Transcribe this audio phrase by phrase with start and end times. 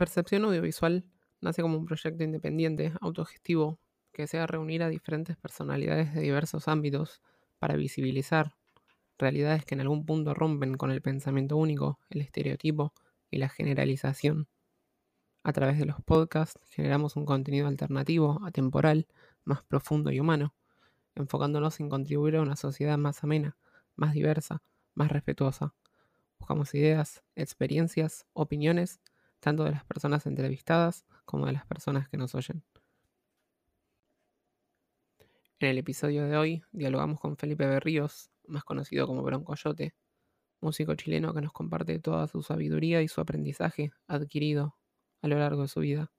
[0.00, 1.04] Percepción Audiovisual
[1.42, 3.78] nace como un proyecto independiente, autogestivo,
[4.14, 7.20] que desea reunir a diferentes personalidades de diversos ámbitos
[7.58, 8.56] para visibilizar
[9.18, 12.94] realidades que en algún punto rompen con el pensamiento único, el estereotipo
[13.30, 14.48] y la generalización.
[15.44, 19.06] A través de los podcasts generamos un contenido alternativo, atemporal,
[19.44, 20.54] más profundo y humano,
[21.14, 23.58] enfocándonos en contribuir a una sociedad más amena,
[23.96, 24.62] más diversa,
[24.94, 25.74] más respetuosa.
[26.38, 28.98] Buscamos ideas, experiencias, opiniones
[29.40, 32.62] tanto de las personas entrevistadas como de las personas que nos oyen.
[35.58, 39.94] En el episodio de hoy dialogamos con Felipe Berríos, más conocido como Broncoyote,
[40.60, 44.76] músico chileno que nos comparte toda su sabiduría y su aprendizaje adquirido
[45.22, 46.10] a lo largo de su vida.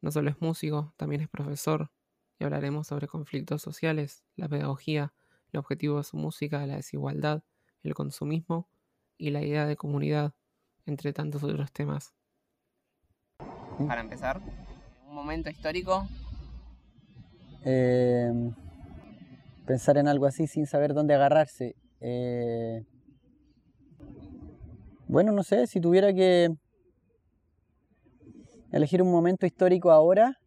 [0.00, 1.90] No solo es músico, también es profesor,
[2.38, 5.14] y hablaremos sobre conflictos sociales, la pedagogía,
[5.52, 7.42] el objetivo de su música, la desigualdad,
[7.82, 8.68] el consumismo
[9.16, 10.34] y la idea de comunidad,
[10.84, 12.14] entre tantos otros temas
[13.84, 14.40] para empezar?
[15.08, 16.06] ¿Un momento histórico?
[17.64, 18.32] Eh,
[19.66, 21.74] pensar en algo así sin saber dónde agarrarse.
[22.00, 22.84] Eh,
[25.08, 26.48] bueno, no sé, si tuviera que
[28.72, 30.38] elegir un momento histórico ahora,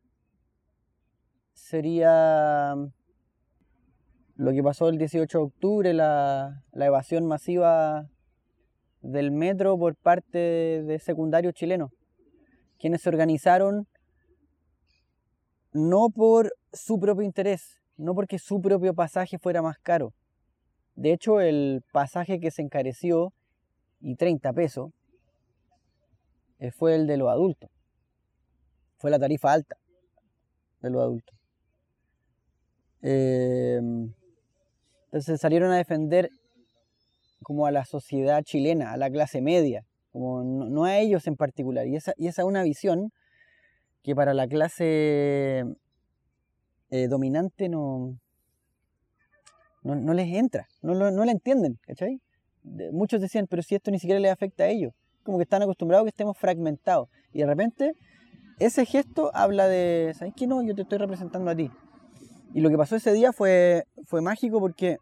[1.53, 2.75] sería
[4.35, 8.09] lo que pasó el 18 de octubre, la, la evasión masiva
[9.01, 11.91] del metro por parte de secundarios chilenos
[12.79, 13.87] quienes se organizaron
[15.71, 20.13] no por su propio interés, no porque su propio pasaje fuera más caro.
[20.95, 23.33] De hecho, el pasaje que se encareció,
[24.01, 24.91] y 30 pesos,
[26.59, 27.69] eh, fue el de los adultos.
[28.97, 29.77] Fue la tarifa alta
[30.81, 31.35] de los adultos.
[33.01, 33.79] Eh,
[35.05, 36.29] entonces salieron a defender
[37.43, 41.87] como a la sociedad chilena, a la clase media, como no, a ellos en particular.
[41.87, 43.11] Y esa, y esa es una visión
[44.03, 45.65] que para la clase
[46.89, 48.17] eh, dominante no,
[49.83, 51.79] no, les entra, no, no, la entienden,
[52.91, 56.03] muchos decían, pero si esto ni siquiera les afecta a ellos, como que están acostumbrados
[56.03, 57.09] a que estemos fragmentados.
[57.31, 57.93] Y de repente
[58.59, 60.47] ese gesto habla de, ¿sabes qué?
[60.47, 61.71] No, yo te estoy representando a ti.
[62.53, 64.97] Y lo que pasó ese día fue, fue mágico porque,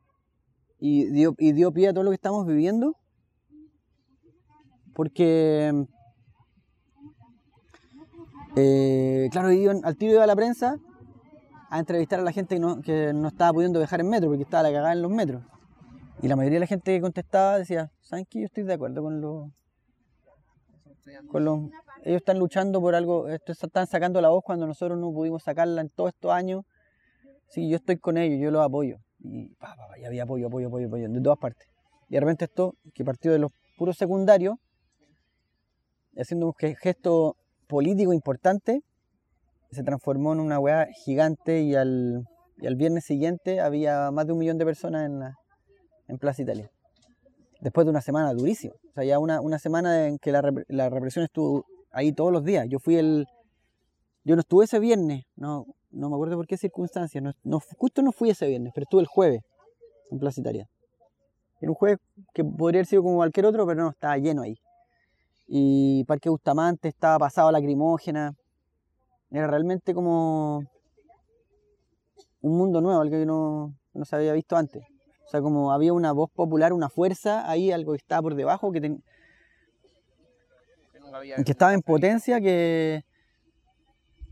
[0.80, 2.96] y dio, y dio pie a todo lo que estamos viviendo,
[4.98, 5.86] porque,
[8.56, 9.50] eh, claro,
[9.84, 10.76] al tiro iba a la prensa
[11.70, 14.42] a entrevistar a la gente que no, que no estaba pudiendo viajar en metro, porque
[14.42, 15.44] estaba la cagada en los metros.
[16.24, 18.40] Y la mayoría de la gente que contestaba decía, ¿saben qué?
[18.40, 19.52] Yo estoy de acuerdo con los...
[21.30, 21.60] Con los
[22.04, 25.90] ellos están luchando por algo, están sacando la voz cuando nosotros no pudimos sacarla en
[25.90, 26.64] todos estos años.
[27.50, 28.98] Sí, yo estoy con ellos, yo los apoyo.
[29.20, 31.68] Y pa, había apoyo, apoyo, apoyo, apoyo, de todas partes.
[32.10, 34.56] Y de repente esto, que partió de los puros secundarios,
[36.18, 37.36] haciendo un gesto
[37.68, 38.82] político importante,
[39.72, 42.26] se transformó en una weá gigante y al,
[42.76, 45.22] viernes siguiente había más de un millón de personas en,
[46.08, 46.70] en Plaza Italia.
[47.62, 48.74] Después de una semana durísima.
[48.90, 52.68] O sea, ya una, semana en que la, la, represión estuvo ahí todos los días.
[52.70, 53.26] Yo fui el...
[54.24, 57.24] Yo no estuve ese viernes, no, no me acuerdo por qué circunstancias.
[57.78, 59.42] Justo no fui ese viernes, pero estuve el jueves
[60.12, 60.68] en Plaza Italia.
[61.62, 62.00] Era un jueves
[62.34, 64.58] que podría haber sido como cualquier otro, pero no, estaba lleno ahí
[65.48, 68.36] y Parque Bustamante estaba pasado a lacrimógena.
[69.32, 70.64] Era realmente como
[72.42, 74.84] un mundo nuevo, algo que no, no se había visto antes.
[75.26, 78.72] O sea, como había una voz popular, una fuerza ahí, algo que estaba por debajo,
[78.72, 83.04] que, que estaba en potencia, que,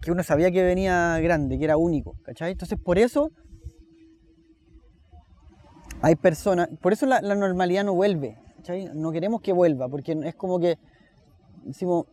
[0.01, 2.53] que uno sabía que venía grande, que era único, ¿cachai?
[2.53, 3.31] Entonces, por eso
[6.01, 8.89] hay personas, por eso la, la normalidad no vuelve, ¿cachai?
[8.93, 10.77] No queremos que vuelva, porque es como que
[11.65, 12.05] decimos,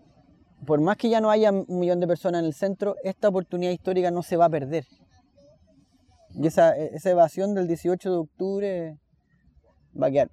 [0.67, 3.73] por más que ya no haya un millón de personas en el centro, esta oportunidad
[3.73, 4.87] histórica no se va a perder.
[6.31, 8.99] Y esa, esa evasión del 18 de octubre
[10.01, 10.31] va a quedar.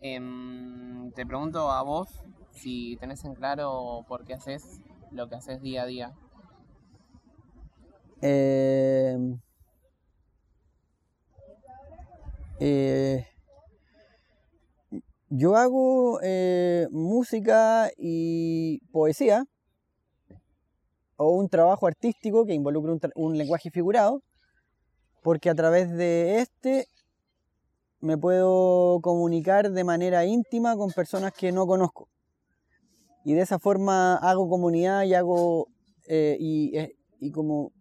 [0.00, 2.08] Em, te pregunto a vos
[2.52, 4.80] si tenés en claro por qué haces
[5.10, 6.12] lo que haces día a día.
[8.20, 9.16] Eh,
[12.60, 13.26] eh,
[15.30, 19.44] yo hago eh, música y poesía
[21.16, 24.22] o un trabajo artístico que involucra un, lenguaje figurado,
[25.22, 26.86] porque a través de este
[28.00, 32.08] me puedo comunicar de manera íntima con personas que no conozco.
[33.24, 35.66] Y de esa forma hago comunidad y hago
[36.06, 37.72] eh, eh, y, como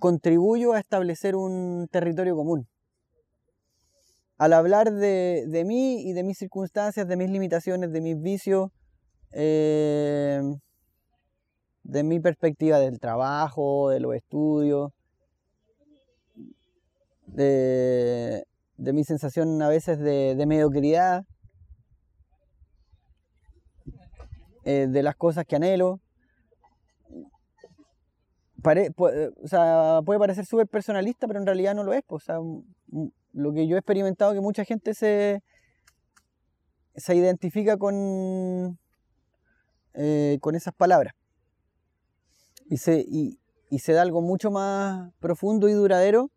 [0.00, 2.66] contribuyo a establecer un territorio común
[4.38, 8.70] al hablar de, mí y de mis circunstancias, de mis limitaciones, de mis vicios,
[9.32, 10.40] eh,
[11.82, 14.92] de mi perspectiva del trabajo, de los estudios,
[17.26, 18.44] de,
[18.76, 21.24] de mi sensación a veces de, de mediocridad,
[24.64, 25.98] eh, de las cosas que anhelo.
[28.62, 32.02] Puede parecer súper personalista, pero en realidad no lo es.
[32.06, 32.38] pues, o sea,
[33.38, 35.42] lo que yo he experimentado que mucha gente se,
[36.96, 38.78] se identifica con,
[39.94, 41.14] eh, con esas palabras.
[42.66, 43.38] Y se, y,
[43.70, 46.30] y se da algo mucho más profundo y duradero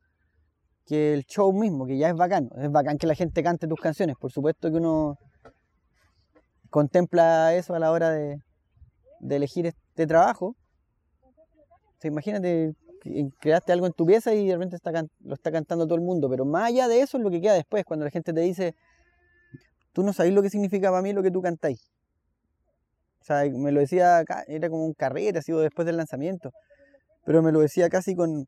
[0.86, 2.50] que el show mismo, que ya es bacán.
[2.56, 4.16] Es bacán que la gente cante tus canciones.
[4.18, 5.18] Por supuesto que uno
[6.70, 8.38] contempla eso a la hora de,
[9.20, 10.56] de elegir este trabajo.
[12.04, 12.76] Imagínate,
[13.40, 16.30] creaste algo en tu pieza y de repente está lo está cantando todo el mundo.
[16.30, 18.76] Pero más allá de eso es lo que queda después, cuando la gente te dice,
[19.94, 21.90] tú no sabes lo que significa para mí lo que tú cantáis.
[23.22, 26.52] O sea, me lo decía, era como un carrete, ha sido después del lanzamiento.
[27.26, 28.48] Pero me lo decía casi con,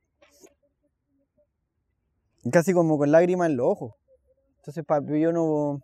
[2.52, 3.94] casi como con lágrimas en los ojos.
[4.60, 5.82] Entonces, pa- yo no,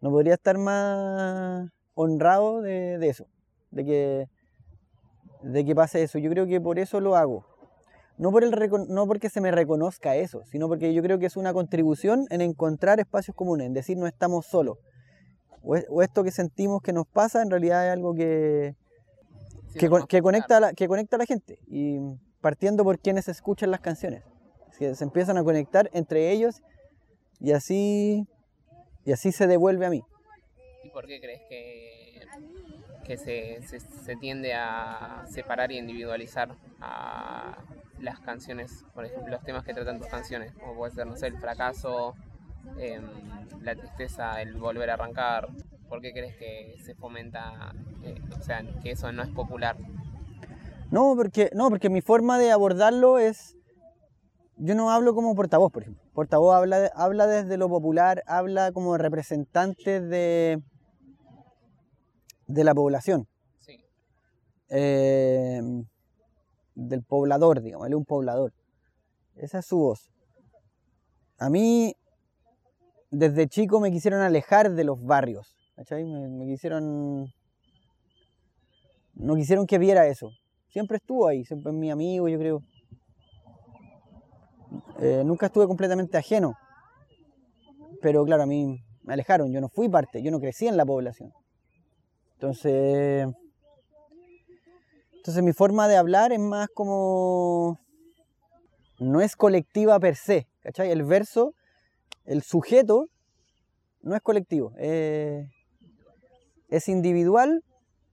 [0.00, 3.26] no podría estar más honrado de, de eso,
[3.70, 4.26] de que,
[5.42, 6.18] de que pase eso.
[6.18, 7.44] Yo creo que por eso lo hago.
[8.18, 8.50] No, por el
[8.88, 12.40] no porque se me reconozca eso, sino porque yo creo que es una contribución en
[12.40, 14.78] encontrar espacios comunes, en decir no estamos solos.
[15.62, 18.74] O, es- o esto que sentimos que nos pasa en realidad es algo que,
[19.72, 21.58] Sí, que, conecta a la, que conecta a la gente.
[21.66, 21.98] Y
[22.40, 24.22] partiendo por quienes escuchan las canciones.
[24.78, 26.62] Que se empiezan a conectar entre ellos
[27.40, 28.26] y así,
[29.04, 30.02] y así se devuelve a mí.
[30.84, 32.20] ¿Y por qué crees que,
[33.04, 37.58] que se, se, se tiende a separar y individualizar a
[38.00, 41.28] las canciones, por ejemplo, los temas que tratan tus canciones, como puede ser, no sé,
[41.28, 42.14] el fracaso,
[42.78, 43.04] em,
[43.62, 45.48] la tristeza, el volver a arrancar?
[45.88, 47.72] ¿Por qué crees que se fomenta,
[48.02, 49.76] eh, o sea, que eso no es popular?
[50.90, 53.56] No, porque, no, porque mi forma de abordarlo es.
[54.58, 56.02] Yo no hablo como portavoz, por ejemplo.
[56.14, 60.62] Portavoz habla, habla desde lo popular, habla como representante de,
[62.46, 63.28] de la población,
[63.58, 63.78] Sí,
[64.70, 65.60] eh,
[66.76, 68.52] del poblador, digamos, es un poblador.
[69.34, 70.10] Esa es su voz.
[71.38, 71.94] A mí,
[73.10, 75.56] desde chico me quisieron alejar de los barrios.
[75.90, 77.26] Me, me quisieron.
[79.14, 80.30] No quisieron que viera eso.
[80.68, 82.62] Siempre estuvo ahí, siempre es mi amigo, yo creo.
[85.00, 86.54] Eh, nunca estuve completamente ajeno.
[88.00, 90.84] Pero claro, a mí me alejaron, yo no fui parte, yo no crecí en la
[90.84, 91.32] población.
[92.34, 93.26] Entonces.
[95.26, 97.80] Entonces mi forma de hablar es más como.
[99.00, 100.92] No es colectiva per se, ¿cachai?
[100.92, 101.52] El verso,
[102.26, 103.08] el sujeto,
[104.02, 105.48] no es colectivo, eh,
[106.68, 107.64] es individual,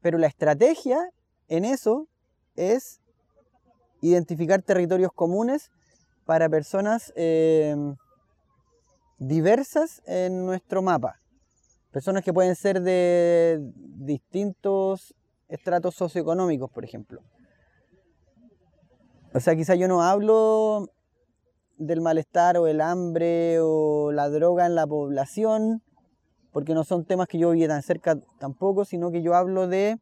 [0.01, 1.07] pero la estrategia
[1.49, 2.07] en eso
[2.55, 2.99] es
[4.01, 5.69] identificar territorios comunes
[6.25, 7.75] para personas eh,
[9.19, 11.19] diversas en nuestro mapa.
[11.91, 13.59] Personas que pueden ser de
[13.99, 15.13] distintos
[15.53, 17.21] estratos socioeconómicos, por ejemplo.
[19.33, 20.87] O sea, quizá yo no hablo
[21.77, 25.83] del malestar o el hambre o la droga en la población,
[26.51, 29.97] porque no son temas que yo viví tan cerca tampoco, sino que yo hablo de,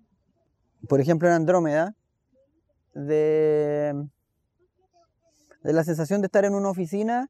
[0.88, 1.96] por ejemplo, en Andrómeda,
[2.94, 3.94] de,
[5.64, 7.30] de la sensación de estar en una oficina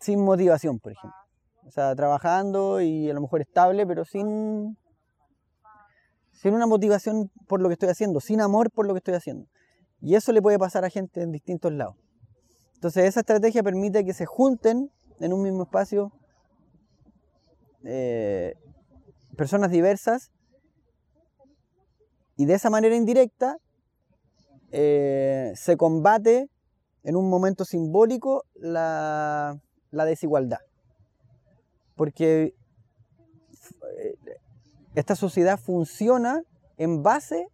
[0.00, 1.18] sin motivación, por ejemplo.
[1.66, 4.76] O sea, trabajando y a lo mejor estable, pero sin,
[6.42, 9.46] sin una motivación por lo que estoy haciendo, sin amor por lo que estoy haciendo.
[10.00, 11.94] Y eso le puede pasar a gente en distintos lados.
[12.74, 16.10] Entonces esa estrategia permite que se junten en un mismo espacio
[17.84, 18.56] eh,
[19.36, 20.32] personas diversas
[22.36, 23.58] y de esa manera indirecta
[24.72, 26.50] eh, se combate
[27.04, 29.60] en un momento simbólico la,
[29.92, 30.58] desigualdad.
[31.94, 32.56] Porque
[33.96, 34.14] eh,
[34.94, 36.42] esta sociedad funciona
[36.76, 37.46] en base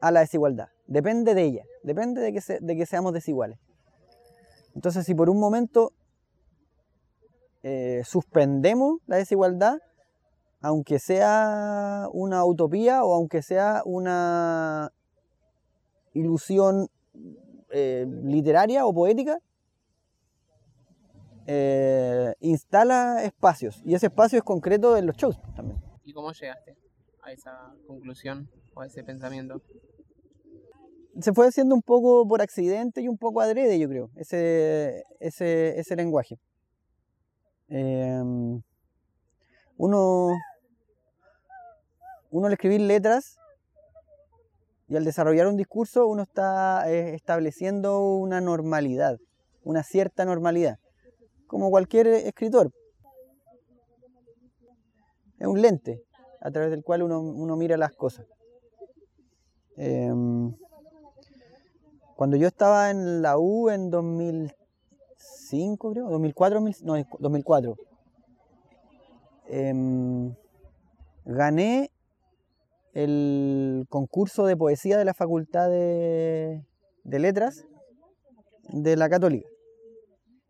[0.00, 0.68] a la desigualdad.
[0.86, 3.58] Depende de ella, depende de que, se- de que seamos desiguales.
[4.74, 5.92] Entonces, si por un momento
[7.62, 9.78] eh, suspendemos la desigualdad,
[10.60, 14.90] aunque sea una utopía o aunque sea una
[16.12, 16.88] ilusión
[17.70, 19.38] eh, literaria o poética,
[21.46, 23.82] eh, instala espacios.
[23.84, 25.80] Y ese espacio es concreto en los shows también.
[26.04, 26.76] ¿Y cómo llegaste
[27.22, 29.62] a esa conclusión o a ese pensamiento?
[31.20, 35.78] se fue haciendo un poco por accidente y un poco adrede, yo creo, ese, ese,
[35.78, 36.38] ese lenguaje.
[37.68, 38.22] Eh,
[39.76, 40.28] uno,
[42.30, 43.36] uno al escribir letras
[44.88, 49.18] y al desarrollar un discurso, uno está eh, estableciendo una normalidad,
[49.62, 50.78] una cierta normalidad,
[51.46, 52.72] como cualquier escritor.
[55.38, 56.02] Es un lente
[56.40, 58.26] a través del cual uno, uno mira las cosas.
[59.76, 60.54] Em,
[62.16, 67.76] cuando yo estaba en la U en 2005, creo, 2004, no, 2004,
[69.48, 70.34] em,
[71.24, 71.90] gané
[72.92, 76.62] el concurso de poesía de la Facultad de,
[77.04, 77.64] Letras
[78.68, 79.48] de la Católica.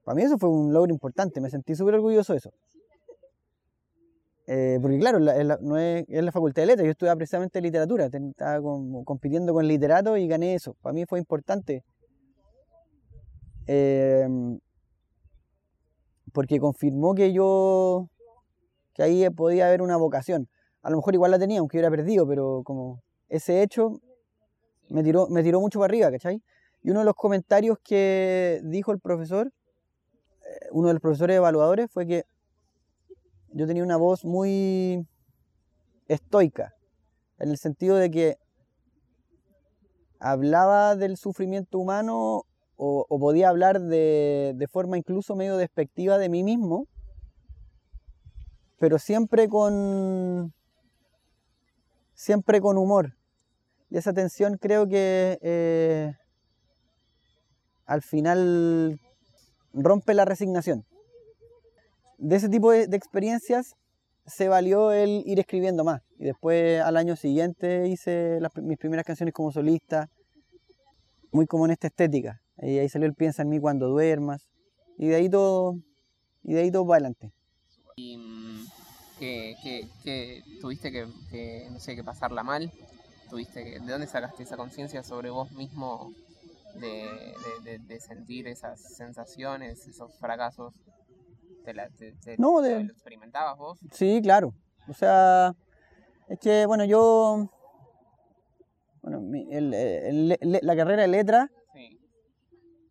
[0.04, 2.50] Para mí eso fue un logro importante, me sentí súper orgulloso de eso.
[4.46, 8.60] Eh, porque claro, no es, la Facultad de Letras, yo estudiaba precisamente literatura, estaba
[9.04, 10.74] compitiendo con literatos y gané eso.
[10.82, 11.82] Para mí fue importante.
[13.66, 14.28] Eh,
[16.32, 18.10] porque confirmó que yo,
[18.92, 20.48] que ahí podía haber una vocación
[20.84, 24.00] a lo mejor igual la tenía, aunque hubiera perdido, pero como ese hecho
[24.90, 26.42] me tiró, me tiró mucho para arriba, ¿cachai?
[26.82, 29.50] Y uno de los comentarios que dijo el profesor,
[30.74, 32.26] uno de los profesores evaluadores, fue que
[33.52, 35.06] yo tenía una voz muy
[36.08, 36.74] estoica,
[37.38, 38.38] en el sentido de que
[40.18, 42.42] hablaba del sufrimiento humano
[42.74, 46.88] o, podía hablar de, forma incluso medio despectiva de mí mismo,
[48.80, 50.52] pero siempre con,
[52.14, 53.14] siempre con humor.
[53.90, 56.16] Y esa tensión creo que eh,
[57.86, 58.98] al final
[59.74, 60.84] rompe la resignación.
[62.18, 63.74] De ese tipo de, experiencias
[64.26, 66.02] se valió el ir escribiendo más.
[66.18, 70.08] Y después al año siguiente hice mis primeras canciones como solista,
[71.32, 72.40] muy como en esta estética.
[72.58, 74.48] Y ahí salió el Piensa en mí cuando duermas.
[74.96, 75.76] Y de ahí todo,
[76.42, 77.32] y de ahí todo para adelante
[79.18, 82.70] que, tuviste que, no sé, que pasarla mal,
[83.30, 86.12] tuviste que, ¿de dónde sacaste esa conciencia sobre vos mismo
[86.80, 90.74] de, sentir esas sensaciones, esos fracasos?
[91.64, 93.80] ¿Te, no, ¿Lo experimentabas vos?
[93.90, 94.52] Sí, claro.
[94.86, 95.54] O sea,
[96.28, 97.48] es que, bueno, yo,
[99.02, 101.48] bueno, la carrera de letra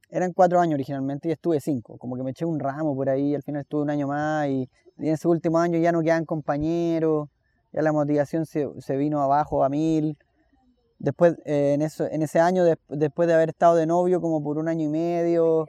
[0.10, 1.98] eran cuatro años originalmente y estuve cinco.
[1.98, 4.70] Como que me eché un ramo por ahí, al final estuve un año más y
[4.98, 7.30] y en ese último año ya no quedan compañeros,
[7.72, 10.18] ya la motivación se, vino abajo a mil.
[11.03, 14.57] Después, eh, en, eso, en ese año, después de haber estado de novio como por
[14.57, 15.67] un año y medio,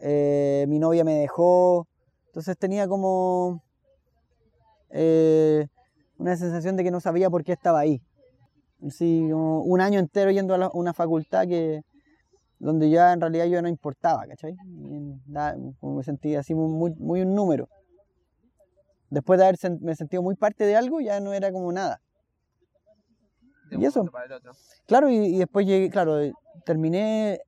[0.00, 1.86] eh, mi novia me dejó.
[2.26, 3.62] Entonces tenía como
[4.90, 5.68] eh,
[6.18, 8.02] una sensación de que no sabía por qué estaba ahí.
[8.90, 11.82] Sí, un año entero yendo a una facultad que
[12.58, 14.56] donde ya en realidad yo no importaba, ¿cachai?
[15.80, 17.68] Como me sentía así muy, muy un número
[19.12, 22.00] después de haberme sentido muy parte de algo, ya no era como nada.
[23.78, 24.04] Y eso.
[24.86, 26.18] Claro, y, después llegué, claro,
[26.64, 27.40] terminé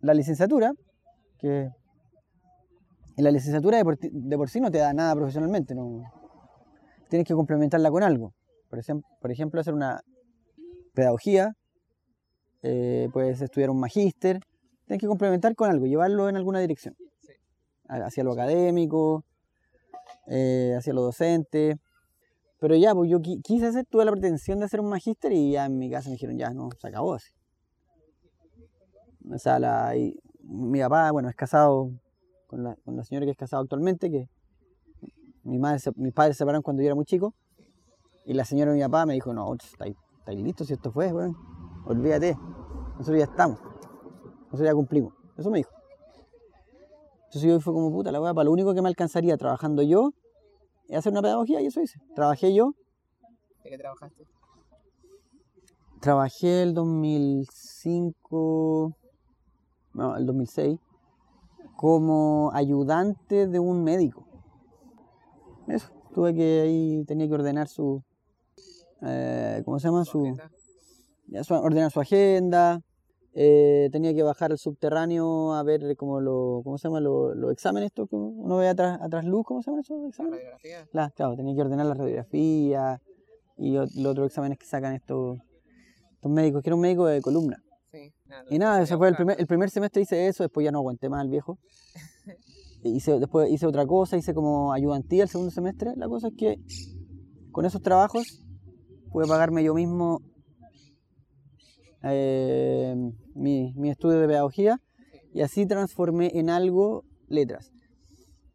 [0.00, 0.72] la licenciatura,
[1.38, 1.68] que
[3.16, 6.02] en la licenciatura de por, sí no te da nada profesionalmente, no
[7.08, 8.32] tienes que complementarla con algo.
[8.68, 10.00] Por ejemplo, por ejemplo hacer una
[10.94, 11.52] pedagogía,
[12.62, 14.40] eh, puedes estudiar un magíster,
[14.86, 16.94] tienes que complementar con algo, llevarlo en alguna dirección.
[17.88, 19.24] Hacia lo académico,
[20.26, 21.76] eh, hacia los docentes.
[22.60, 25.66] Pero ya, pues yo quise hacer, tuve la pretensión de hacer un magíster y ya
[25.66, 27.30] en mi casa me dijeron, ya, no, se acabó así.
[29.30, 31.90] O sea, la, y mi papá, bueno, es casado
[32.48, 34.28] con la, con la señora que es casada actualmente, que
[35.44, 37.34] mi madre, mis padres se separaron cuando yo era muy chico.
[38.24, 41.12] Y la señora de mi papá me dijo, no, estáis, estáis listos si esto fue,
[41.12, 41.36] bueno,
[41.86, 42.36] olvídate,
[42.98, 45.14] nosotros ya estamos, nosotros ya cumplimos.
[45.36, 45.70] Eso me dijo.
[47.26, 50.12] Entonces yo fue como puta la weá, para lo único que me alcanzaría trabajando yo
[50.96, 52.00] hacer una pedagogía y eso hice.
[52.14, 52.74] Trabajé yo.
[53.62, 54.24] ¿De qué trabajaste?
[56.00, 58.96] Trabajé el 2005,
[59.94, 60.78] no, el 2006,
[61.76, 64.24] como ayudante de un médico.
[65.66, 68.04] Eso, tuve que ahí, tenía que ordenar su,
[69.02, 70.04] eh, ¿cómo se llama?
[70.04, 70.36] Su,
[71.50, 72.80] ordenar su agenda,
[73.40, 76.98] eh, tenía que bajar al subterráneo a ver como lo, ¿cómo se llama?
[76.98, 80.40] Los exámenes estos que uno ve atrás, atrás luz, ¿cómo se llaman esos exámenes?
[80.90, 83.00] La claro, tenía que ordenar la radiografía
[83.56, 85.38] y los otros exámenes que sacan estos,
[86.14, 87.62] estos médicos, que era un médico de columna.
[88.50, 91.08] y nada, ese fue el primer, el primer semestre hice eso, después ya no aguanté
[91.08, 91.60] más al viejo.
[92.82, 95.92] hice, después hice otra cosa, hice como ayudantía el segundo semestre.
[95.94, 96.56] La cosa es que
[97.52, 98.44] con esos trabajos
[99.12, 100.22] pude pagarme yo mismo
[102.02, 102.94] eh,
[103.34, 104.80] mi, estudio de pedagogía
[105.32, 107.72] y así transformé en algo letras.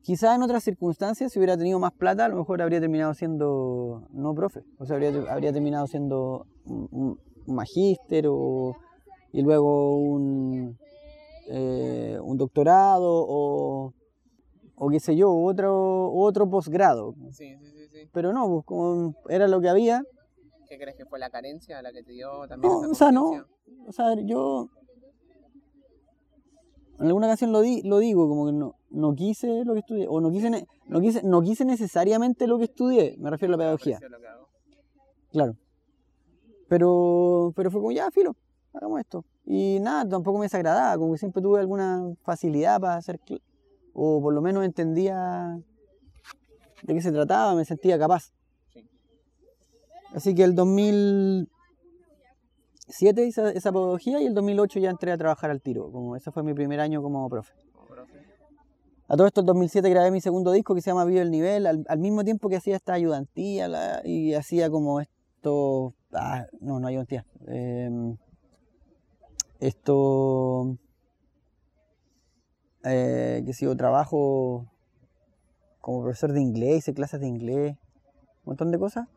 [0.02, 4.08] Quizás en otras circunstancias, si hubiera tenido más plata, a lo mejor habría terminado siendo
[4.12, 4.62] no profe.
[4.78, 8.76] O sea, habría, habría terminado siendo un, magíster o,
[9.32, 10.78] y luego un,
[11.50, 13.94] eh, un doctorado o,
[14.76, 17.16] o qué sé yo, otro, otro posgrado.
[17.32, 18.10] Sí, sí, sí, sí.
[18.12, 20.04] Pero no, pues como era lo que había.
[20.74, 22.74] ¿Qué crees que fue la carencia la que te dio también?
[22.74, 23.46] No, o sea, no.
[23.86, 24.72] O sea, yo
[27.00, 30.08] en alguna ocasión lo, di, lo digo, como que no, no quise lo que estudié,
[30.10, 30.50] o no quise,
[30.88, 34.50] no, quise, no quise necesariamente lo que estudié, me refiero a la pedagogía, que hago.
[35.32, 35.58] claro.
[36.68, 38.36] Pero, pero fue como, ya, filo,
[38.74, 39.26] hagamos esto.
[39.46, 43.20] Y nada, tampoco me desagradaba, como que siempre tuve alguna facilidad para hacer,
[43.94, 45.60] o por lo menos entendía
[46.82, 48.34] de qué se trataba, me sentía capaz.
[50.14, 50.18] Sí.
[50.18, 55.62] Así que el 2007 hice esa pedagogía y el 2008 ya entré a trabajar al
[55.62, 55.92] tiro.
[55.92, 57.54] Como ese fue mi primer año como profe.
[59.10, 61.68] A todo esto, el 2007 grabé mi segundo disco que se llama Vive el Nivel,
[61.68, 65.94] al, al mismo tiempo que hacía esta ayudantía la- y hacía como esto.
[66.14, 67.26] ah, no, no ayudantía.
[67.48, 68.16] em,
[69.60, 70.78] esto.
[72.86, 74.66] Eh, que sigo trabajo
[75.80, 77.78] como profesor de inglés, hice clases de inglés,
[78.46, 79.08] un montón de cosas.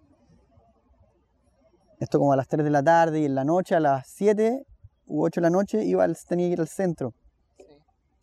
[1.98, 4.62] Esto como a las 3 de la tarde y en la noche, a las 7
[5.06, 7.14] u 8 de la noche, iba al- tenía que ir al centro,
[7.56, 7.64] Sí.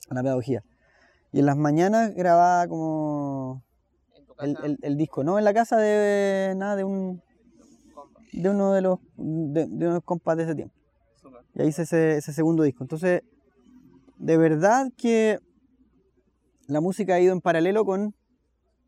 [0.09, 0.63] a la pedagogía.
[1.31, 3.63] Y en las mañanas grababa como
[4.39, 7.21] el, el- el disco, no en la casa de nada de un
[8.33, 10.75] de uno de los de, de unos compas de ese tiempo.
[11.55, 12.83] Y ahí hice ese, ese segundo disco.
[12.83, 13.21] Entonces,
[14.17, 15.39] de verdad que
[16.67, 18.15] la música ha ido en paralelo con,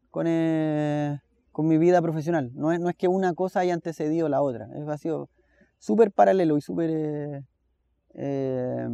[0.10, 1.20] con, eh,
[1.56, 2.52] con mi vida profesional.
[2.54, 4.68] No es, no es que una cosa haya antecedido la otra.
[4.76, 5.30] Es, ha sido
[5.80, 7.44] súper paralelo y súper eh,
[8.16, 8.90] eh,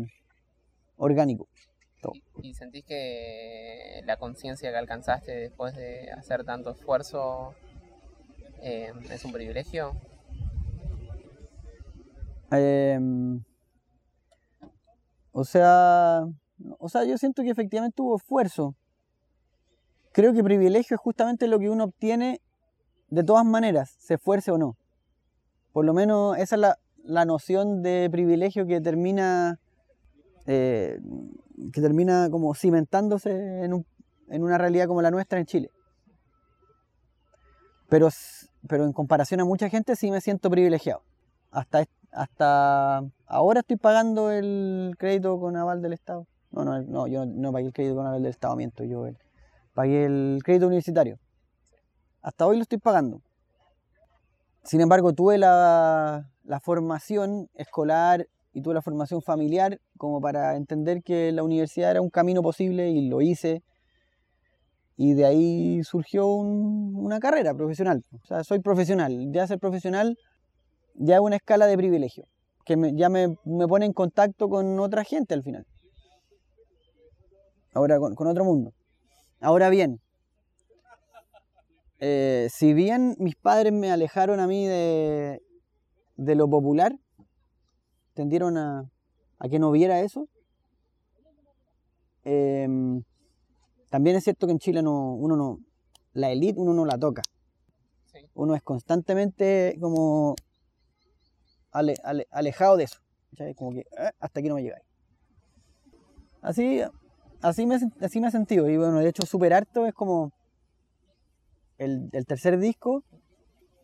[0.96, 1.48] orgánico.
[2.14, 7.56] ¿Y, y sentís que la conciencia que alcanzaste después de hacer tanto esfuerzo
[8.62, 9.94] eh, es un privilegio?
[12.52, 13.44] Em,
[15.32, 16.28] o sea,
[16.78, 18.76] o sea, yo siento que efectivamente hubo esfuerzo.
[20.12, 22.40] Creo que privilegio es justamente lo que uno obtiene
[23.12, 24.76] de todas maneras, se esfuerce o no.
[25.74, 29.60] Por lo menos esa es la, la noción de privilegio que termina
[30.48, 31.00] eh,
[31.72, 33.86] que termina como cimentándose en, un-
[34.30, 35.70] en una realidad como la nuestra en Chile.
[37.90, 38.10] Pero,
[38.68, 41.04] pero en comparación a mucha gente sí me siento privilegiado.
[41.52, 46.26] Hasta, hasta ahora estoy pagando el crédito con aval del Estado.
[46.52, 48.84] No, no, no yo no, pagué el crédito con aval del Estado, miento.
[48.84, 49.06] Yo
[49.74, 51.20] pagué el crédito universitario.
[52.22, 53.22] Hasta hoy lo estoy pagando.
[54.64, 56.28] Sin embargo, tuve la,
[56.62, 62.10] formación escolar y tuve la formación familiar como para entender que la universidad era un
[62.10, 63.64] camino posible y lo hice.
[64.98, 68.04] Y de ahí surgió un- una carrera profesional.
[68.24, 69.32] O sea, soy profesional.
[69.32, 70.16] Ya ser profesional
[70.96, 72.26] ya es una escala de privilegio,
[72.66, 73.36] que me- ya me,
[73.68, 75.66] pone en contacto con otra gente al final.
[77.74, 78.74] Ahora con otro mundo.
[79.40, 80.00] Ahora bien,
[82.02, 85.42] eh, si bien mis padres me alejaron a mí de,
[86.18, 86.98] de lo popular,
[88.16, 88.90] tendieron a,
[89.40, 90.28] a que no viera eso,
[92.24, 93.04] em,
[93.90, 95.60] también es cierto que en Chile no, uno no,
[96.14, 97.22] la élite uno no la toca.
[98.12, 98.20] Sí.
[98.34, 100.36] Uno es constantemente como
[101.72, 103.00] ale- ale- alejado de eso.
[103.32, 103.54] ¿cachai?
[103.54, 104.84] Como que "Eh, hasta aquí no me llegáis.
[106.42, 106.82] Así,
[107.42, 108.68] así, me, así me he sentido.
[108.70, 110.32] Y bueno, de hecho, Super Harto es como
[111.82, 113.04] el, el tercer disco.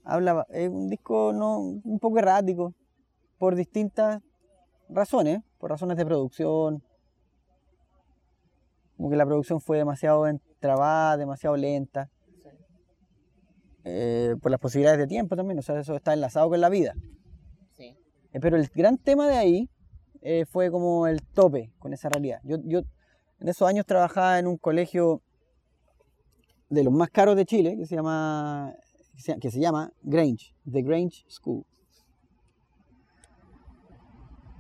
[0.04, 2.74] Habla, es un disco no, un poco errático
[3.38, 4.22] por distintas
[4.88, 6.84] razones, por razones de producción.
[8.96, 10.26] Como que la producción fue demasiado
[10.60, 12.10] trabada, demasiado lenta.
[13.84, 16.94] Eh, por las posibilidades de tiempo también, o sea, eso está enlazado con la vida.
[17.78, 17.96] Sí.
[18.34, 19.70] Eh, Pero el gran tema de ahí
[20.22, 22.42] eh, fue como el tope con esa realidad.
[22.44, 22.82] Yo, yo
[23.40, 25.22] en esos años trabajaba en un colegio
[26.70, 28.74] de los más caros de Chile, que se llama,
[29.42, 31.66] que se, llama Grange, The Grange School.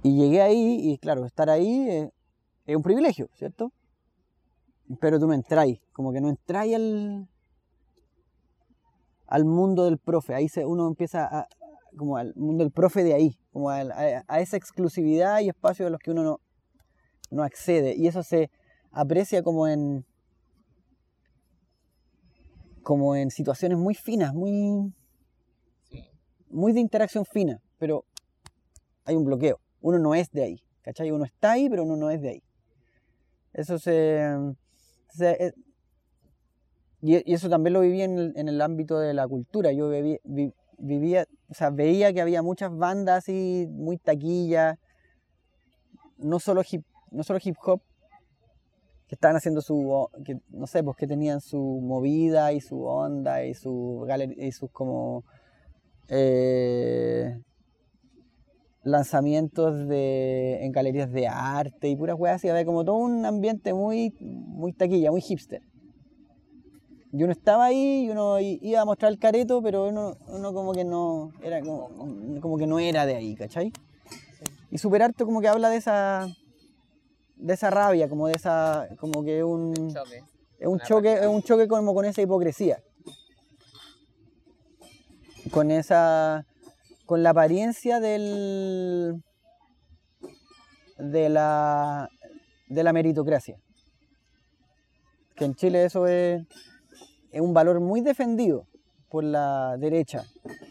[0.03, 2.11] Y llegué ahí, y claro, estar ahí eh,
[2.65, 3.73] es un privilegio, ¿cierto?
[5.01, 7.27] Pero tú no entráis, como que no entráis al,
[9.27, 10.33] al mundo del profe.
[10.33, 11.47] Ahí se, uno empieza a,
[11.97, 15.83] como al mundo del profe de ahí, como al- a, a esa exclusividad y espacio
[15.85, 16.39] de los que uno no,
[17.31, 17.95] no accede.
[17.97, 18.49] Y eso se
[18.91, 20.05] aprecia como en
[22.87, 24.93] como en situaciones muy finas, muy,
[25.91, 26.09] Sí.
[26.49, 28.05] muy de interacción fina, pero
[29.03, 29.59] hay un bloqueo.
[29.81, 31.11] Uno no es de ahí, ¿cachai?
[31.11, 32.43] Uno está ahí, pero uno no es de ahí.
[33.51, 34.25] Eso se...
[35.09, 35.53] se- eh,
[37.01, 39.73] Y, y eso también lo viví en el, en el ámbito de la cultura.
[39.73, 44.77] Yo viví- vi- vivía, o sea, veía que había muchas bandas así, muy taquillas,
[46.17, 47.81] no solo hip, no solo hip hop,
[49.07, 53.45] que estaban haciendo su, que, no sé, pues que tenían su movida y su onda
[53.45, 54.05] y, su
[54.37, 55.23] y sus como
[56.09, 57.39] eh,
[58.83, 63.73] lanzamientos de, en galerías de arte y puras weas así, había como todo un ambiente
[63.73, 65.61] muy, muy taquilla, muy hipster.
[67.13, 70.73] Y uno estaba ahí y uno iba a mostrar el careto, pero uno, uno como
[70.73, 71.89] que no era como,
[72.41, 73.71] como que no era de ahí, ¿cachai?
[74.69, 76.27] Y Super Harto como que habla de esa
[77.37, 80.23] de esa rabia, como de esa como que un Choque.
[80.59, 82.81] es un choque, es un choque como con esa hipocresía.
[85.51, 86.45] Con esa.
[87.05, 89.23] con la apariencia del.
[90.97, 92.09] de la.
[92.67, 93.57] de la meritocracia.
[95.35, 96.43] Que en Chile eso es.
[97.31, 98.67] es un valor muy defendido
[99.09, 100.25] por la derecha,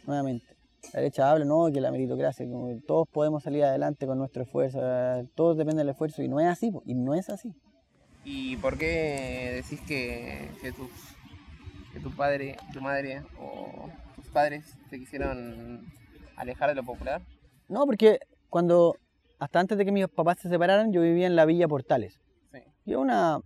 [0.07, 0.56] nuevamente.
[0.93, 4.43] La derecha habla, no, que la meritocracia, como que todos podemos salir adelante con nuestro
[4.43, 4.81] esfuerzo,
[5.35, 7.53] todos depende del esfuerzo, y no es así, y no es así.
[8.25, 10.91] ¿Y por qué decís que, que, tus,
[11.93, 15.87] que tu padre, tu madre o tus padres te quisieron
[16.37, 17.23] alejar de lo popular?
[17.69, 18.19] No, porque
[18.49, 18.97] cuando,
[19.39, 22.19] hasta antes de que mis papás se separaran, yo vivía en la Villa Portales.
[22.53, 22.59] Sí.
[22.85, 23.41] Y una,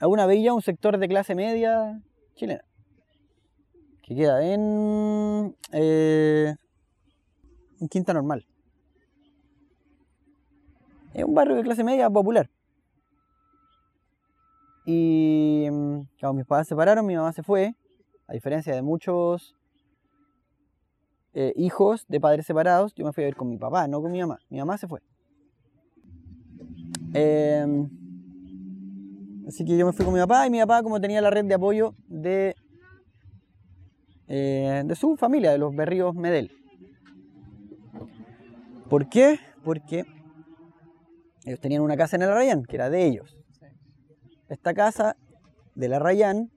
[0.00, 2.00] una villa, un sector de clase media
[2.36, 2.62] chilena.
[4.08, 6.54] Que queda en, eh,
[7.90, 8.46] Quinta Normal.
[11.12, 12.48] Es un barrio de clase media popular.
[14.86, 17.74] Y mm, cuando mis papás se separaron, mi mamá se fue.
[18.26, 19.54] A diferencia de muchos
[21.34, 24.10] eh, hijos de padres separados, yo me fui a ver con mi papá, no con
[24.10, 24.38] mi mamá.
[24.48, 25.00] Mi mamá se fue.
[27.12, 27.90] Em,
[29.46, 31.44] así que yo me fui con mi papá y mi papá, como tenía la red
[31.44, 32.56] de apoyo de,
[34.28, 36.52] eh, de su familia, de los Berríos Medel.
[38.88, 39.38] ¿Por qué?
[39.64, 40.04] Porque
[41.44, 43.36] ellos tenían una casa en el Arrayán, que era de ellos.
[44.48, 45.16] Esta casa
[45.74, 46.50] de la Arrayán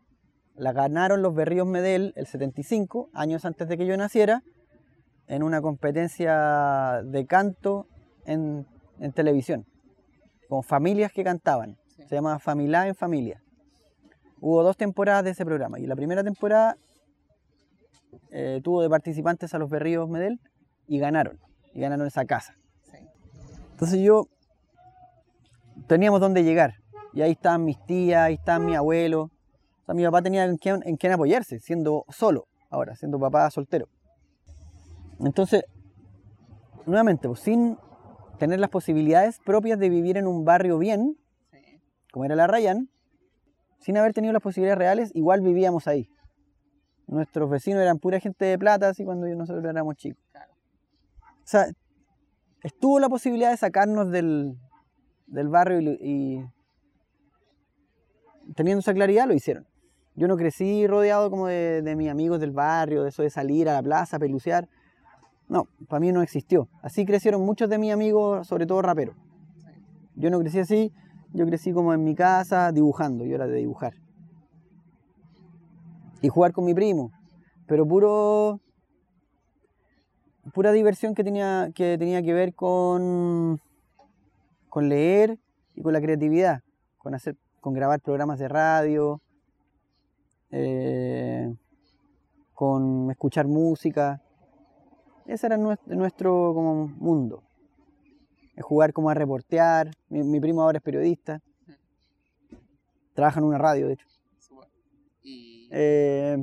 [0.56, 4.44] la ganaron los Berríos Medel el 75, años antes de que yo naciera,
[5.28, 7.88] en una competencia de canto
[8.26, 8.68] en,
[9.00, 9.66] en televisión,
[10.50, 11.78] con familias que cantaban.
[12.08, 13.42] Se llama Familia en Familia.
[14.42, 16.76] Hubo dos temporadas de ese programa y la primera temporada
[18.32, 20.40] eh, tuvo de participantes a los Berríos Medel
[20.88, 21.40] y ganaron,
[21.74, 22.56] y ganaron esa casa.
[22.84, 22.98] Sí.
[23.72, 24.28] Entonces yo
[25.88, 26.76] teníamos dónde llegar.
[27.14, 29.24] Y ahí estaban mis tías, ahí estaban mi abuelo.
[29.24, 33.50] O sea, mi papá tenía en quién, en quién apoyarse, siendo solo ahora, siendo papá
[33.52, 33.88] soltero.
[35.20, 35.64] Entonces,
[36.86, 37.78] nuevamente, pues, sin
[38.40, 41.18] tener las posibilidades propias de vivir en un barrio bien,
[41.52, 41.60] Sí.
[42.12, 42.90] como era la Ryan,
[43.80, 46.08] sin haber tenido las posibilidades reales, igual vivíamos ahí.
[47.12, 50.24] Nuestros vecinos eran pura gente de plata, así cuando nosotros éramos chicos.
[50.34, 51.66] O sea,
[52.64, 54.58] estuvo la posibilidad de sacarnos del,
[55.28, 56.42] del barrio y,
[58.56, 59.68] teniendo esa claridad lo hicieron.
[60.16, 63.68] Yo no crecí rodeado como de, de mis amigos del barrio, de eso de salir
[63.68, 64.70] a la plaza, pelucear.
[65.50, 66.70] No, para mí no existió.
[66.82, 69.18] Así crecieron muchos de mis amigos, sobre todo raperos.
[70.16, 70.94] Yo no crecí así,
[71.34, 73.96] yo crecí como en mi casa dibujando, yo era de dibujar.
[76.22, 77.12] Y jugar con mi primo,
[77.68, 78.60] pero puro
[80.54, 83.60] pura diversión que tenía que, tenía que ver con,
[84.70, 85.38] con leer
[85.76, 86.62] y con la creatividad,
[86.98, 89.22] con, hacer, con grabar programas de radio,
[90.52, 91.54] eh,
[92.54, 94.22] con escuchar música.
[95.26, 97.44] Ese era nues- nuestro como mundo.
[98.60, 99.90] Jugar como a reportear.
[100.10, 101.40] Mi, mi primo ahora es periodista.
[103.16, 104.06] Trabaja en una radio, de hecho.
[105.24, 106.38] Y Eh,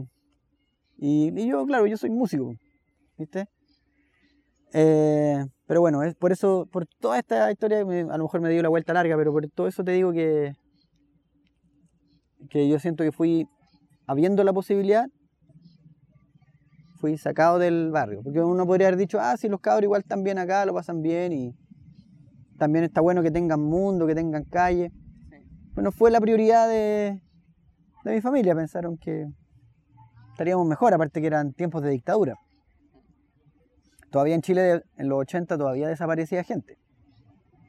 [0.97, 2.55] y, y yo, claro, yo soy músico,
[3.17, 3.47] ¿viste?
[4.73, 8.63] Eh, pero bueno, es por eso, por toda esta historia, a lo mejor me dio
[8.63, 10.55] la vuelta larga, pero por todo eso te digo que,
[12.51, 13.47] que yo siento que fui,
[14.07, 15.07] habiendo la posibilidad,
[16.99, 18.23] fui sacado del barrio.
[18.23, 21.03] Porque uno podría haber dicho, ah, si los cabros igual están bien acá, lo pasan
[21.03, 21.55] bien y
[22.59, 24.91] también está bueno que tengan mundo, que tengan calle.
[25.75, 27.21] Bueno, fue la prioridad de,
[28.05, 29.27] de mi familia, pensaron que
[30.33, 32.37] estaríamos mejor, aparte que eran tiempos de dictadura.
[34.11, 36.79] Todavía en Chile, en los 80, todavía desaparecía gente.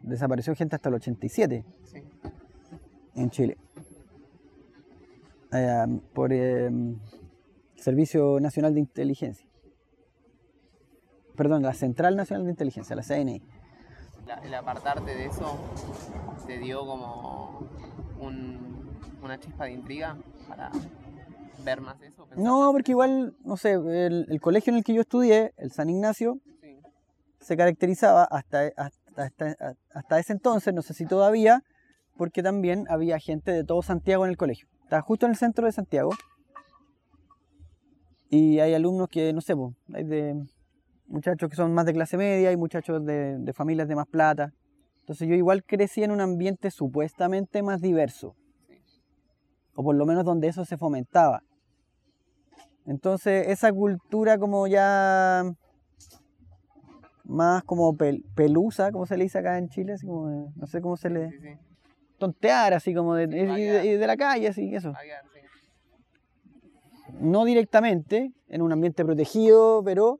[0.02, 2.04] Desapareció gente hasta el 87 sí.
[3.15, 3.58] en Chile.
[5.52, 6.70] Eh, por eh,
[7.76, 9.46] Servicio Nacional de Inteligencia.
[11.36, 13.42] Perdón, la Central Nacional de Inteligencia, la CNI.
[14.28, 15.58] La- el apartarte de eso
[16.46, 17.68] te dio como
[18.20, 18.79] un-
[19.22, 20.72] una chispa de intriga para
[21.64, 22.28] ver más eso?
[22.36, 25.90] No, porque igual, no sé, el, el colegio en el que yo estudié, el San
[25.90, 26.78] Ignacio, Sí,
[27.40, 31.64] se caracterizaba hasta, hasta, hasta, hasta ese entonces, no sé si todavía,
[32.18, 34.68] porque también había gente de todo Santiago en el colegio.
[34.84, 36.12] Estaba justo en el centro de Santiago.
[38.30, 40.36] Y hay alumnos que, no sé, po, hay de
[41.08, 44.52] muchachos que son más de clase media y muchachos de, de familias de más plata.
[45.00, 48.36] Entonces yo igual crecí en un ambiente supuestamente más diverso.
[49.80, 51.42] O por lo menos donde eso se fomentaba.
[52.86, 55.50] Entonces esa cultura como ya
[57.24, 60.68] más como pel- pelusa, como se le dice acá en Chile, así como de- no
[60.68, 61.30] sé cómo se le...
[61.30, 61.48] sí, sí.
[62.18, 64.92] Tontear, así como de, de- de la calle, así, eso.
[64.92, 64.98] Sí.
[67.22, 70.20] No directamente, en un ambiente protegido, pero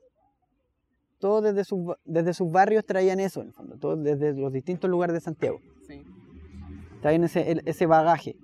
[1.20, 4.90] todos desde sus, desde sus barrios traían eso, en el fondo, todos desde los distintos
[4.90, 5.60] lugares de Santiago.
[5.86, 6.02] Sí,
[7.02, 8.38] Traían ese, ese bagaje.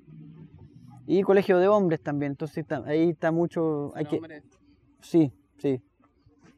[1.07, 3.91] Y colegio de hombres también, entonces está- ahí está mucho...
[3.95, 4.19] Hay que,
[5.01, 5.79] Sí, sí.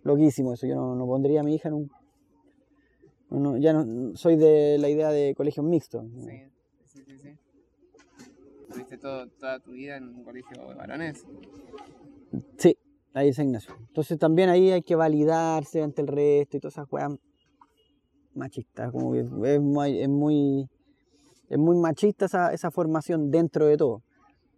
[0.04, 0.66] Loquísimo eso.
[0.68, 1.92] Yo no, no pondría a mi hija en un.
[3.30, 6.06] no, ya no soy de la idea de colegios mixtos.
[6.22, 6.44] Sí,
[6.86, 7.30] sí, sí, sí.
[8.72, 11.26] ¿Tuviste todo, toda tu vida en un colegio de varones?
[12.58, 12.78] Sí,
[13.14, 13.76] ahí es Ignacio.
[13.88, 17.12] Entonces también ahí hay que validarse ante el resto y todas esas weas
[18.34, 18.92] machistas.
[18.92, 20.70] Como que es muy, es muy,
[21.50, 24.04] es muy machista esa, esa formación dentro de todo.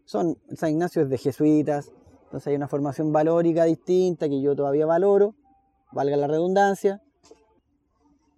[0.10, 1.92] Son, San Ignacio es de jesuitas,
[2.24, 5.36] entonces hay una formación valórica distinta que yo todavía valoro,
[5.92, 7.00] valga la redundancia.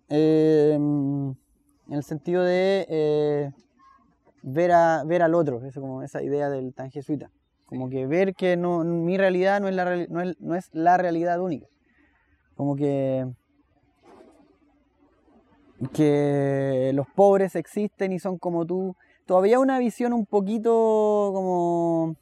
[0.09, 1.37] Eh, en
[1.87, 3.51] el sentido de eh,
[4.43, 7.31] ver, a, ver al otro, eso como esa idea del tan jesuita.
[7.67, 10.67] Como que ver que no, mi realidad no es, la, reali- no, es, no es
[10.73, 11.67] la realidad única.
[12.55, 13.25] Como que,
[15.93, 18.93] que los pobres existen y son como tú.
[19.25, 22.15] Todavía una visión un poquito como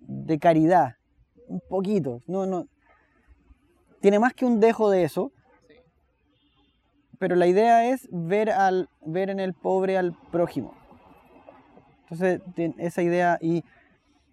[0.00, 0.96] de caridad.
[1.48, 2.22] Un poquito.
[2.26, 2.66] No, no.
[4.00, 5.32] Tiene más que un dejo de eso.
[7.18, 10.74] Pero la idea es ver, al, ver en el pobre al prójimo.
[12.02, 12.40] Entonces,
[12.78, 13.64] esa idea y,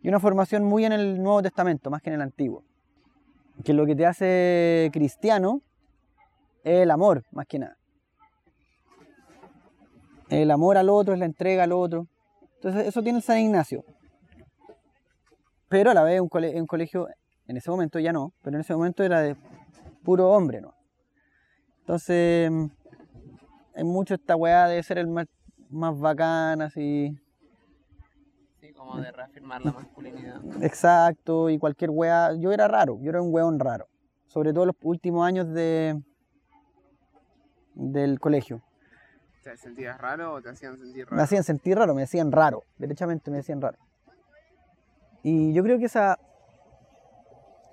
[0.01, 2.63] y una formación muy en el Nuevo Testamento, más que en el Antiguo.
[3.63, 5.61] Que lo que te hace cristiano
[6.63, 7.77] es el amor, más que nada.
[10.29, 12.07] El amor al otro es la entrega al otro.
[12.55, 13.83] Entonces, eso tiene el San Ignacio.
[15.69, 17.07] Pero a la vez un, cole- un colegio,
[17.47, 19.35] en ese momento ya no, pero en ese momento era de
[20.03, 20.73] puro hombre, ¿no?
[21.79, 22.51] Entonces,
[23.75, 25.27] hay mucho esta weá de ser el más,
[25.69, 27.17] más bacán, así.
[28.61, 30.39] sí, como de reafirmar la masculinidad.
[30.61, 32.33] Exacto, y cualquier weá.
[32.39, 33.87] Yo era raro, yo era un weón raro.
[34.27, 36.01] Sobre todo los últimos años de
[37.75, 38.61] del colegio.
[39.43, 41.17] ¿Te sentías raro o te hacían sentir raro?
[41.17, 42.63] Me hacían sentir raro, me decían raro.
[42.77, 43.77] Derechamente me decían raro.
[45.21, 46.17] Y yo creo que esa,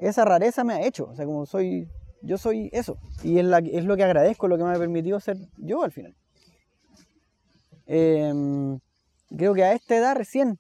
[0.01, 1.07] esa rareza me ha hecho.
[1.07, 1.89] O sea, como soy,
[2.23, 2.97] yo soy eso.
[3.23, 5.93] Y es, la, es lo que agradezco, lo que me ha permitido ser yo al
[5.93, 6.15] final.
[7.87, 8.79] Em,
[9.37, 10.59] creo que a esta edad recién,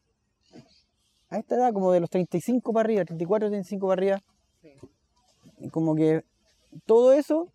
[1.28, 4.20] a esta edad como de los 35 para arriba, 34, 35 para arriba,
[4.62, 5.68] Sí.
[5.70, 6.24] como que
[6.86, 7.48] todo eso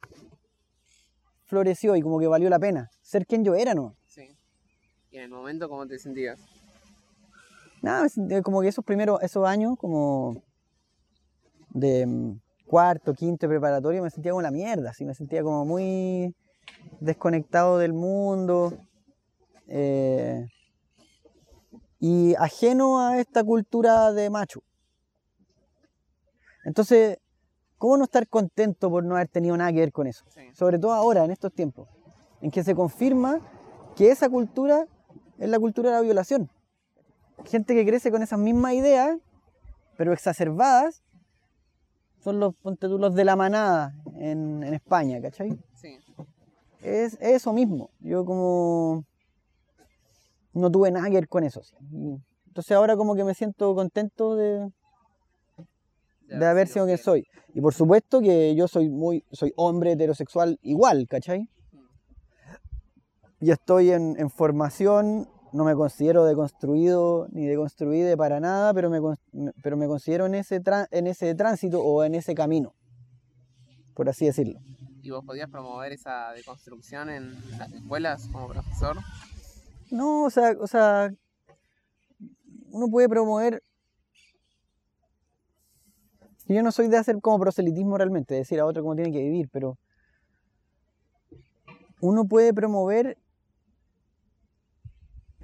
[1.46, 2.89] floreció y como que valió la pena.
[3.06, 3.96] Ser quien yo era, ¿no?
[4.08, 4.36] Sí.
[5.12, 6.39] ¿Y en el momento cómo te sentías?
[7.84, 10.41] Nada, me sentía como que esos primeros, esos años, como
[11.70, 16.36] de mm, cuarto, quinto preparatorio, me sentía como la mierda, así, me sentía como muy
[17.00, 18.76] desconectado del mundo
[19.68, 20.48] eh,
[22.00, 24.63] y ajeno a esta cultura de macho.
[26.63, 27.20] Entonces,
[27.78, 30.26] ¿cómo no estar contento por no haber tenido nada que ver con eso?
[30.30, 30.41] Sí.
[30.56, 31.88] Sobre todo ahora, en estos tiempos,
[32.41, 33.39] en que se confirma
[33.95, 34.86] que esa cultura
[35.38, 36.50] es la cultura de la violación
[37.43, 39.17] gente que crece con esas mismas ideas,
[39.98, 41.04] pero exacerbadas,
[42.19, 45.52] son los, ponte tú, los de la manada en, en España, ¿cachai?
[45.76, 45.98] Sí.
[46.82, 47.89] Es eso mismo.
[48.00, 49.06] Yo como
[50.54, 51.62] no tuve nada que ver con eso.
[51.63, 51.76] sí.
[52.48, 54.71] Entonces ahora como que me siento contento de,
[56.30, 57.28] de haber sido quien soy.
[57.54, 61.50] Y por supuesto que yo soy muy, soy hombre heterosexual igual, ¿cachai?
[63.46, 69.00] Y estoy en, en formación, no me considero deconstruido ni deconstruido para nada, pero me,
[69.62, 72.74] pero me considero en ese, en ese tránsito o en ese camino,
[73.94, 74.60] por así decirlo.
[75.04, 78.98] ¿Y vos podías promover esa deconstrucción en las escuelas como profesor?
[79.92, 81.14] No, o sea, o sea,
[82.72, 83.62] uno puede promover.
[86.48, 89.22] Yo no soy de hacer como proselitismo realmente, de decir a otro cómo tiene que
[89.22, 89.78] vivir, pero
[92.02, 93.20] uno puede promover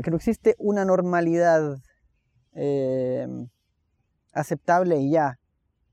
[0.02, 1.78] que no existe una normalidad
[2.54, 3.28] eh,
[4.34, 5.38] aceptable y ya.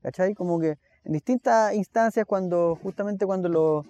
[0.01, 0.33] ¿Cachai?
[0.33, 3.85] Como que en distintas instancias, cuando justamente cuando los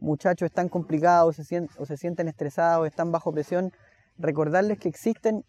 [0.00, 1.38] muchachos están complicados
[1.78, 3.72] o se sienten estresados, están bajo presión,
[4.18, 5.44] recordarles que existen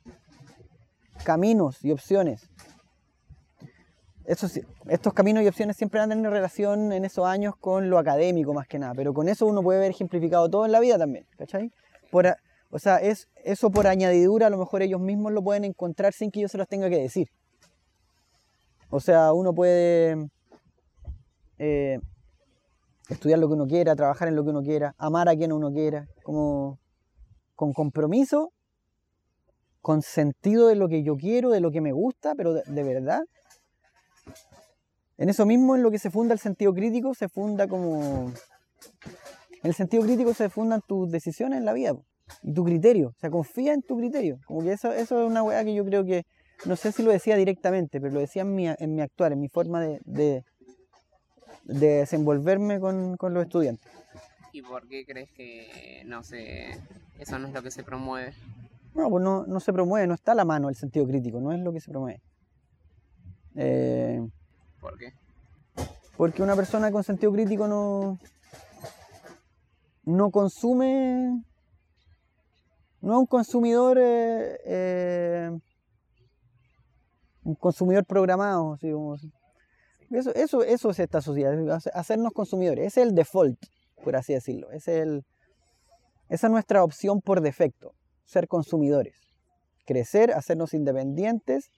[1.24, 2.50] caminos y opciones.
[4.26, 8.68] estos caminos y opciones siempre han tenido relación en esos años con lo académico más
[8.68, 11.72] que nada, pero con eso uno puede ver ejemplificado todo en la vida también, ¿cachai?
[12.74, 16.32] O sea, es, eso por añadidura a lo mejor ellos mismos lo pueden encontrar sin
[16.32, 17.28] que yo se los tenga que decir.
[18.90, 20.28] O sea, uno puede
[21.60, 22.00] eh,
[23.10, 25.72] estudiar lo que uno quiera, trabajar en lo que uno quiera, amar a quien uno
[25.72, 26.80] quiera, como
[27.56, 28.52] con compromiso,
[29.82, 33.22] con sentido de lo que yo quiero, de lo que me gusta, pero de, verdad.
[35.20, 38.32] En eso mismo, en lo que se funda el sentido crítico, se funda como...
[39.62, 41.96] En el sentido crítico se fundan tus decisiones en la vida
[42.42, 43.10] y tu criterio.
[43.10, 44.40] O sea, confía en tu criterio.
[44.46, 46.26] Como que eso, eso es una weá que yo creo que,
[46.66, 49.40] no sé si lo decía directamente, pero lo decía en mi, en mi actuar, en
[49.40, 50.44] mi forma de, de,
[51.64, 53.86] desenvolverme con, con los estudiantes.
[54.52, 56.80] ¿Y por qué crees que no sé,
[57.20, 58.34] eso no es lo que se promueve?
[58.94, 61.52] No, pues no, no se promueve, no está a la mano el sentido crítico, no
[61.52, 62.22] es lo que se promueve.
[63.56, 64.22] Eh,
[64.80, 65.14] ¿Por qué?
[66.18, 68.20] Porque una persona con sentido crítico no,
[70.04, 71.44] no consume,
[73.04, 75.52] no es un consumidor, eh, eh,
[77.44, 78.78] un consumidor programado,
[80.10, 81.54] Eso, eso, eso es esta sociedad,
[81.94, 83.60] hacernos consumidores, ese es el default
[84.04, 84.70] por así decirlo.
[84.72, 85.26] Es el,
[86.30, 89.16] esa es nuestra opción por defecto, ser consumidores.
[89.86, 91.72] Crecer, hacernos independientes,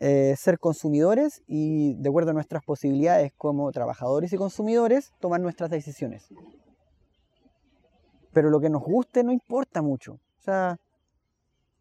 [0.00, 5.70] eh, ser consumidores y de acuerdo a nuestras posibilidades como trabajadores y consumidores, tomar nuestras
[5.70, 6.28] decisiones.
[8.32, 10.14] Pero lo que nos guste no importa mucho.
[10.14, 10.76] O sea,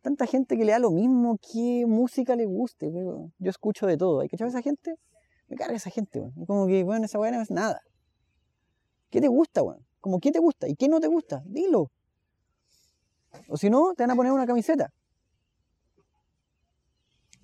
[0.01, 2.91] tanta gente que le da lo mismo qué música le guste.
[2.91, 4.21] Yo escucho de todo.
[4.21, 4.95] ¿Hay que echar a esa gente?
[5.47, 6.31] Me carga esa gente.
[6.47, 7.81] Como que, bueno, esa buena no es nada.
[9.09, 9.85] ¿Qué te gusta, weón?
[9.99, 11.91] Como qué te gusta y qué no te gusta, dilo.
[13.47, 14.91] O si no, te van a poner una camiseta.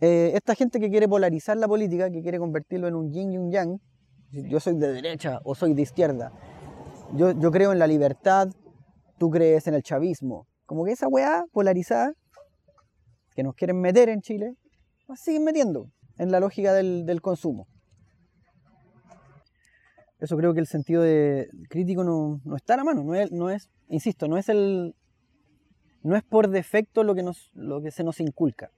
[0.02, 3.38] Eh, esta gente que quiere polarizar la política, que quiere convertirlo en un yin y
[3.38, 3.80] un yang,
[4.32, 6.34] yo soy de derecha o soy de izquierda,
[7.14, 8.50] yo, yo creo en la libertad,
[9.18, 10.48] tú crees en el chavismo.
[10.66, 12.14] Como que esa weá polarizada
[13.36, 14.56] que nos quieren meter en Chile,
[15.08, 17.68] nos siguen metiendo en la lógica del, del consumo.
[20.20, 23.50] Eso creo que el sentido de crítico no, está a la mano, no es, no
[23.50, 24.96] es, insisto, no es el
[26.04, 28.72] no es por defecto lo que nos lo que se nos inculca.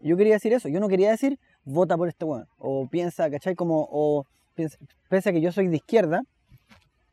[0.00, 3.54] Yo quería decir eso, yo no quería decir vota por este weón o piensa, ¿cachai?
[3.54, 4.76] Como o piensa,
[5.08, 6.22] pese a que yo soy de izquierda,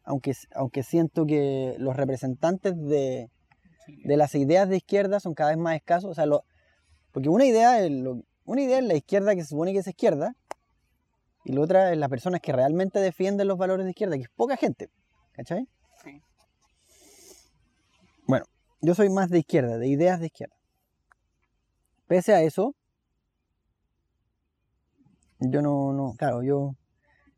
[0.04, 3.30] aunque, aunque siento que los representantes de,
[3.88, 6.44] de las ideas de izquierda son cada vez más escasos, o sea, lo,
[7.12, 7.92] porque una idea, es
[8.46, 10.36] una idea es la izquierda que se supone que es izquierda,
[11.44, 14.30] y la otra es las personas que realmente defienden los valores de izquierda, que es
[14.30, 14.90] poca gente.
[15.34, 15.68] ¿Cachai?
[16.04, 16.22] Sí.
[18.28, 18.46] Bueno,
[18.82, 20.56] yo soy más de izquierda, de ideas de izquierda.
[22.08, 22.76] Pese a eso,
[25.40, 26.76] yo no, no, claro, yo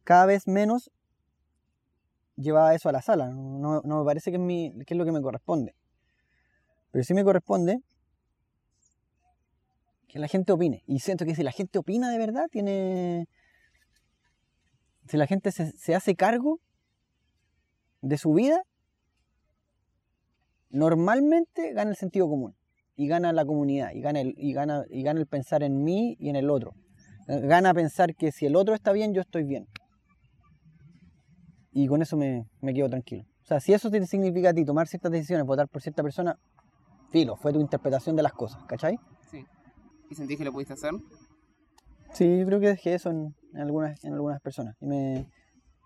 [0.03, 0.91] cada vez menos
[2.35, 3.29] llevaba eso a la sala.
[3.29, 5.75] No, no me parece que es, mi, que es lo que me corresponde.
[6.91, 7.79] Pero sí me corresponde
[10.07, 10.83] que la gente opine.
[10.85, 13.27] Y siento que si la gente opina de verdad, tiene,
[15.07, 16.59] si la gente se, hace cargo
[18.01, 18.61] de su vida,
[20.69, 22.55] normalmente gana el sentido común
[22.95, 26.15] y gana la comunidad y gana el, y gana, y gana el pensar en mí
[26.19, 26.75] y en el otro.
[27.27, 29.67] Gana pensar que si el otro está bien, yo estoy bien.
[31.73, 33.25] Y con eso me, me quedo tranquilo.
[33.41, 36.37] O sea, si eso te significa a ti tomar ciertas decisiones, votar por cierta persona,
[37.09, 38.97] filo, fue tu interpretación de las cosas, ¿cachai?
[39.29, 39.45] Sí.
[40.09, 40.91] ¿Y sentís que lo pudiste hacer?
[42.13, 44.75] Sí, yo creo que dejé eso en, algunas, en algunas personas.
[44.79, 45.27] Y me,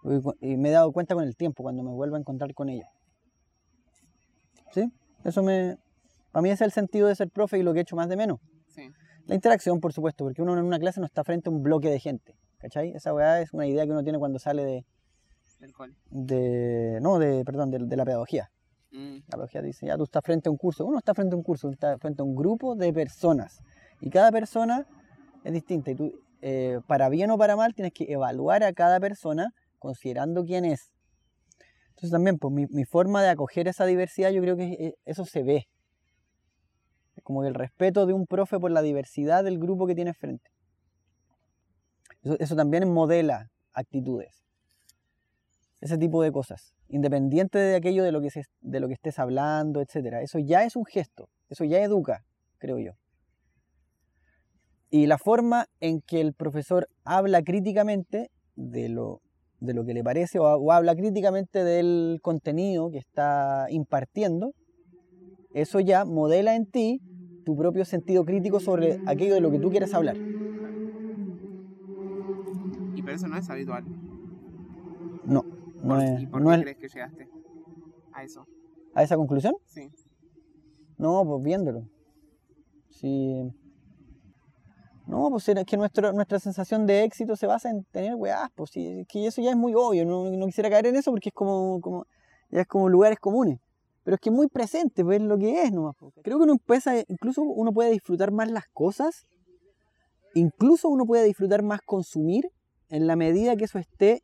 [0.03, 2.89] me he dado cuenta con el tiempo, cuando me vuelvo a encontrar con ellas.
[4.71, 4.91] ¿Sí?
[5.23, 5.77] Eso me...
[6.31, 8.09] Para mí ese es el sentido de ser profe y lo que he hecho más
[8.09, 8.39] de menos.
[8.67, 8.91] Sí.
[9.25, 11.89] La interacción, por supuesto, porque uno en una clase no está frente a un bloque
[11.89, 12.35] de gente.
[12.59, 12.91] ¿Cachai?
[12.91, 14.85] Esa weá es una idea que uno tiene cuando sale de...
[15.59, 15.95] ¿Del cual?
[16.09, 16.99] De...
[17.01, 17.43] No, de...
[17.45, 18.49] Perdón, de, la pedagogía.
[18.91, 19.15] Mm.
[19.27, 20.85] La pedagogía dice, ya tú estás frente a un curso.
[20.85, 23.59] Uno está frente a un curso, está frente a un grupo de personas.
[24.01, 24.85] Y cada persona
[25.43, 28.99] es distinta y tú, eh, para bien o para mal, tienes que evaluar a cada
[28.99, 30.91] persona considerando quién es.
[31.89, 35.41] Entonces también, pues mi, forma de acoger esa diversidad, yo creo que eh, eso se
[35.41, 35.67] ve.
[37.23, 40.51] Como que el respeto de un profe por la diversidad del grupo que tiene frente.
[42.21, 44.43] Eso, también modela actitudes.
[45.81, 46.73] Ese tipo de cosas.
[46.89, 48.29] Independiente de aquello de lo que,
[48.61, 50.21] de lo que estés hablando, etc.
[50.21, 51.29] Eso ya es un gesto.
[51.49, 52.23] Eso ya educa,
[52.59, 52.93] creo yo.
[54.89, 59.21] Y la forma en que el profesor habla críticamente de lo,
[59.59, 64.53] de lo que le parece o, o habla críticamente del contenido que está impartiendo,
[65.53, 67.01] eso ya modela en ti
[67.43, 70.17] tu propio sentido crítico sobre aquello de lo que tú quieres hablar.
[72.93, 73.87] Y pero eso no es habitual.
[75.23, 75.45] No,
[75.81, 77.29] no ¿Por- es, ¿Y por no qué es- crees que llegaste
[78.13, 78.45] a eso?
[78.93, 79.53] a esa conclusión.
[79.65, 79.89] Sí.
[80.97, 81.87] No, pues viéndolo.
[82.89, 83.51] Sí.
[85.05, 88.71] No, pues era que nuestro, nuestra sensación de éxito se basa en tener weás, pues
[88.71, 91.29] sí, es que eso ya es muy obvio, no, no quisiera caer en eso porque
[91.29, 92.05] es como, como,
[92.49, 93.59] ya es como lugares comunes.
[94.03, 95.95] Pero es que es muy presente, pues es lo que es nomás.
[95.97, 96.13] pues.
[96.23, 99.27] Creo que uno empieza, incluso uno puede disfrutar más las cosas,
[100.33, 102.49] incluso uno puede disfrutar más consumir
[102.89, 104.23] en la medida que eso esté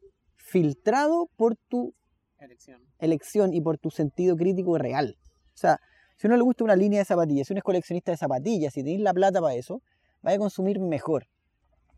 [0.53, 1.95] filtrado por tu
[2.37, 2.79] Elección.
[2.99, 5.15] elección y por tu sentido crítico real.
[5.55, 5.79] O sea,
[6.15, 8.71] si a uno le gusta una línea de zapatillas, si uno es coleccionista de zapatillas,
[8.71, 9.81] si tenéis la plata para eso,
[10.21, 11.25] vais a consumir mejor.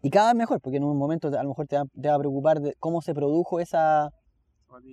[0.01, 2.15] Y cada vez mejor, porque en un momento a lo mejor te va, te va
[2.15, 4.09] a preocupar de cómo se produjo esa,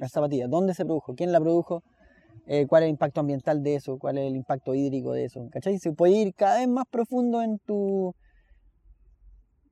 [0.01, 1.83] esa zapatilla, dónde se produjo, quién la produjo,
[2.47, 5.47] eh, cuál es el impacto ambiental de eso, cuál es el impacto hídrico de eso.
[5.53, 5.79] ¿Cachai?
[5.79, 8.13] Se puede ir cada vez más profundo en tu,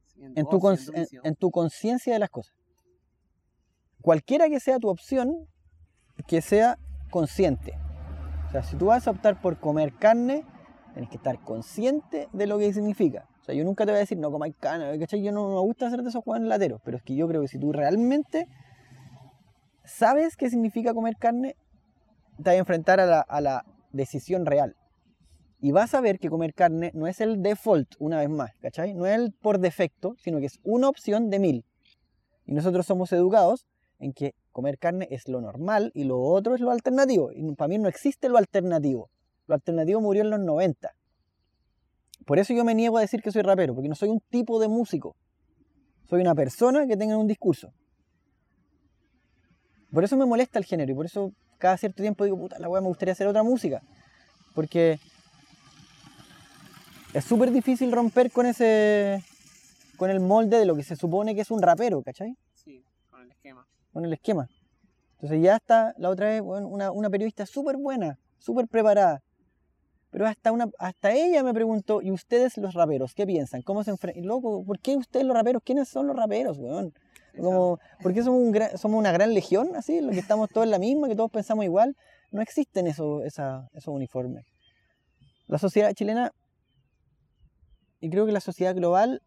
[0.06, 0.90] Sí, voz
[1.24, 2.59] en tu conciencia de las cosas.
[4.02, 5.46] Cualquiera que sea tu opción,
[6.26, 6.78] que sea
[7.10, 7.74] consciente.
[8.48, 10.44] O sea, si tú vas a optar por comer carne,
[10.92, 13.28] tienes que estar consciente de lo que significa.
[13.40, 15.22] O sea, yo nunca te voy a decir no comáis carne, ¿cachai?
[15.22, 17.48] Yo no me gusta hacer de esos juegos lateros, pero es que yo creo que
[17.48, 18.48] si tú realmente
[19.84, 21.56] sabes qué significa comer carne,
[22.36, 24.76] te vas a enfrentar a la, a la decisión real.
[25.60, 28.94] Y vas a ver que comer carne no es el default, una vez más, ¿cachai?
[28.94, 31.64] No es el por defecto, sino que es una opción de mil.
[32.46, 33.66] Y nosotros somos educados
[34.00, 37.30] en que comer carne es lo normal y lo otro es lo alternativo.
[37.32, 39.10] Y para mí no existe lo alternativo.
[39.46, 40.90] Lo alternativo murió en los 90.
[42.26, 44.60] Por eso yo me niego a decir que soy rapero, porque no soy un tipo
[44.60, 45.16] de músico.
[46.08, 47.72] Soy una persona que tenga un discurso.
[49.92, 52.68] Por eso me molesta el género y por eso cada cierto tiempo digo, puta, la
[52.68, 53.82] weá me gustaría hacer otra música.
[54.54, 54.98] Porque
[57.12, 59.22] es súper difícil romper con ese.
[59.96, 62.36] con el molde de lo que se supone que es un rapero, ¿cachai?
[62.54, 63.66] Sí, con el esquema.
[63.92, 64.48] Con el esquema.
[65.14, 69.20] Entonces ya está, la otra vez, bueno, una, una periodista súper buena, súper preparada.
[70.10, 73.62] Pero hasta, una, hasta ella me preguntó, ¿y ustedes los raperos qué piensan?
[73.62, 74.24] ¿Cómo se enfrentan?
[74.26, 75.62] Loco, ¿por qué ustedes los raperos?
[75.64, 76.92] ¿Quiénes son los raperos, weón?
[77.36, 80.00] Como, ¿Por qué somos, un gran- somos una gran legión, así?
[80.00, 81.94] Lo que estamos todos en la misma, que todos pensamos igual.
[82.32, 84.44] No existen esos, esa- esos uniformes.
[85.46, 86.32] La sociedad chilena,
[88.00, 89.22] y creo que la sociedad global,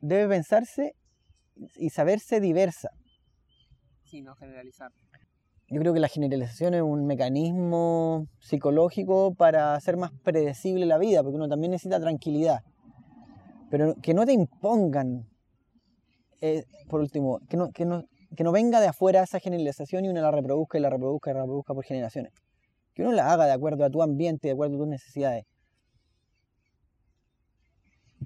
[0.00, 0.94] debe pensarse
[1.76, 2.88] y saberse diversa.
[4.12, 4.92] Sí, no generalizar.
[5.70, 11.22] Yo creo que la generalización es un mecanismo psicológico para hacer más predecible la vida,
[11.22, 12.60] porque uno también necesita tranquilidad.
[13.70, 15.26] Pero que no te impongan,
[16.42, 18.04] eh, por último, que no, que, no,
[18.36, 21.32] que no venga de afuera esa generalización y uno la reproduzca y la reproduzca y
[21.32, 22.34] la reproduzca por generaciones.
[22.92, 25.46] Que uno la haga de acuerdo a tu ambiente, de acuerdo a tus necesidades.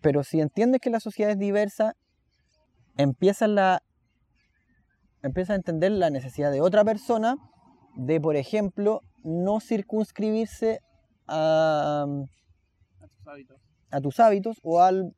[0.02, 1.94] Pero si entiendes que la sociedad es diversa,
[2.96, 3.82] empiezas la,
[5.26, 7.36] empieza a entender la necesidad de otra persona
[7.96, 10.80] de, por ejemplo, no circunscribirse
[11.26, 12.06] a,
[13.00, 13.60] A tus hábitos.
[13.90, 15.12] a tus hábitos o al,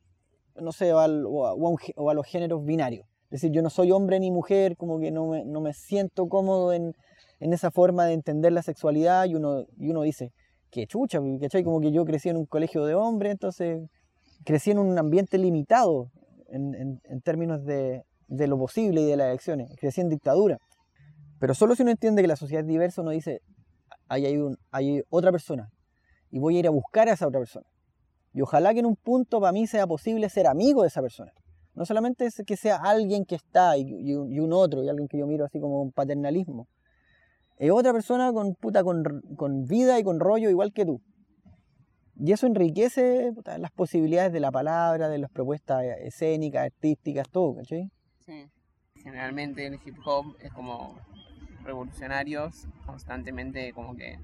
[0.60, 3.06] no sé, o, al- o a, o a un gé- o a los géneros binarios.
[3.30, 6.28] Es decir, yo no soy hombre ni mujer, como que no me, no me siento
[6.28, 6.94] cómodo en,
[7.40, 10.32] en esa forma de entender la sexualidad y uno, y uno dice,
[10.70, 11.62] qué chucha, ¿cachai?
[11.62, 13.82] Como que yo crecí en un colegio de hombres, entonces
[14.44, 16.10] crecí en un ambiente limitado
[16.48, 19.70] en, en- en términos de, de lo posible y de las elecciones.
[19.78, 20.58] Crecí en dictadura.
[21.40, 23.40] Pero solo si uno entiende que la sociedad es diversa, uno dice,
[24.08, 25.68] ahí hay, un, hay otra persona
[26.30, 27.66] y voy a ir a buscar a esa otra persona.
[28.32, 31.32] Y ojalá que en un punto para mí sea posible ser amigo de esa persona.
[31.74, 35.18] No solamente es que sea alguien que está y, y un, otro, y alguien que
[35.18, 36.66] yo miro así como un paternalismo.
[37.56, 39.02] Es otra persona con, puta, con,
[39.36, 41.00] con vida y con rollo igual que tú.
[42.16, 47.54] Y eso enriquece puta, las posibilidades de la palabra, de las propuestas escénicas, artísticas, todo,
[47.54, 47.88] ¿cachai?
[48.28, 48.46] Sí.
[49.02, 50.98] Generalmente el hip hop es como
[51.64, 54.18] revolucionarios, constantemente como que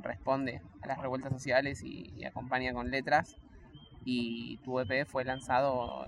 [0.00, 3.36] responde a las revueltas sociales y, y acompaña con letras.
[4.06, 6.06] Y tu EP fue lanzado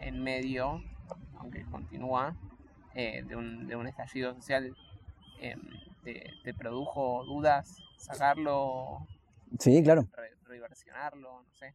[0.00, 0.80] en medio,
[1.38, 2.36] aunque continúa,
[2.94, 4.76] eh, de, un, de un estallido social.
[5.40, 5.60] Em,
[6.04, 9.08] te, te produjo dudas sacarlo,
[9.58, 10.06] Sí, claro.
[10.12, 11.74] re- reversionarlo, no sé.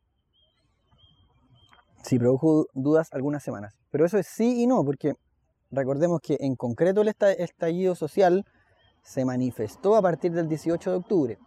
[2.04, 3.74] Sí, produjo dudas algunas semanas.
[3.92, 5.14] Pero eso es sí y no, porque
[5.72, 8.46] recordemos que en concreto el esta- estallido social
[9.04, 11.38] se manifestó a partir del 18 de octubre.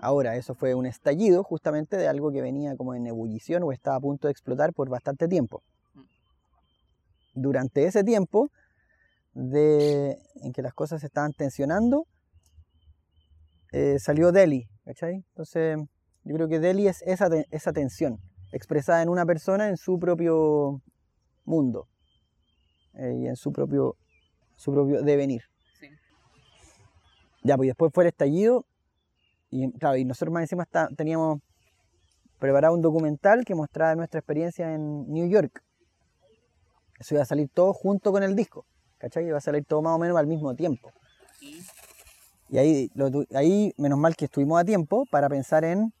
[0.00, 3.96] Ahora, eso fue un estallido justamente de algo que venía como en ebullición o estaba
[3.96, 5.62] a punto de explotar por bastante tiempo.
[7.34, 8.50] Durante ese tiempo
[9.32, 12.06] de, en que las cosas se estaban tensionando,
[13.72, 15.14] eh, salió Delhi, ¿cachai?
[15.14, 15.78] Entonces,
[16.24, 18.18] yo creo que Delhi es esa tensión
[18.54, 20.80] expresada en una persona en su propio
[21.44, 21.88] mundo
[22.94, 23.96] eh, y en su propio,
[24.56, 25.42] su propio devenir.
[25.80, 25.88] Sí.
[27.42, 28.64] Ya, pues después fue el estallido
[29.50, 31.40] y claro, y nosotros más encima está- teníamos
[32.38, 35.62] preparado un documental que mostraba nuestra experiencia en New York.
[36.98, 38.64] Eso iba a salir todo junto con el disco,
[38.98, 39.26] ¿cachai?
[39.26, 40.92] Iba a salir todo más o menos al mismo tiempo.
[42.48, 45.92] Y ahí, lo ahí menos mal que estuvimos a tiempo para pensar en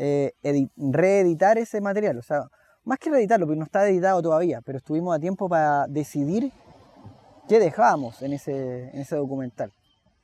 [0.00, 2.16] eh, edi- reeditar ese material.
[2.18, 2.44] O sea,
[2.84, 6.52] más que reeditarlo, porque no está editado todavía, pero estuvimos a tiempo para decidir
[7.48, 9.70] qué dejábamos en ese, en ese documental.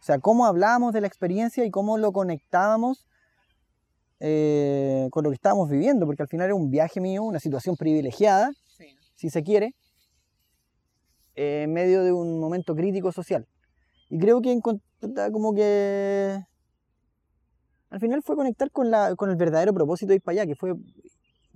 [0.01, 3.07] O sea, cómo hablábamos de la experiencia y cómo lo conectábamos
[4.21, 7.77] eh, con lo que estábamos viviendo, porque al final era un viaje mío, una situación
[7.77, 8.87] privilegiada, Sí.
[9.17, 9.75] si se quiere,
[11.35, 13.47] eh, en medio de un momento crítico social.
[14.09, 14.59] Y creo que
[15.33, 16.39] como que
[17.95, 20.57] al final fue conectar con, la, con el verdadero propósito de ir para allá, que
[20.57, 20.75] fue,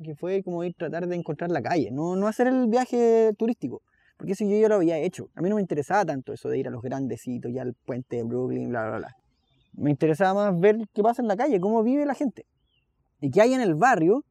[0.01, 3.83] que fue como ir tratar de encontrar la calle, no, no hacer el viaje turístico,
[4.17, 5.31] porque eso yo ya lo había hecho.
[5.35, 8.19] A mí no me interesaba tanto eso de ir a los grandecitos, ya al puente
[8.19, 9.09] de Brooklyn, bla, bla, bla.
[9.73, 12.47] Me interesaba más ver qué pasa en la calle, cómo vive la gente.
[13.21, 14.23] Y qué hay en el barrio,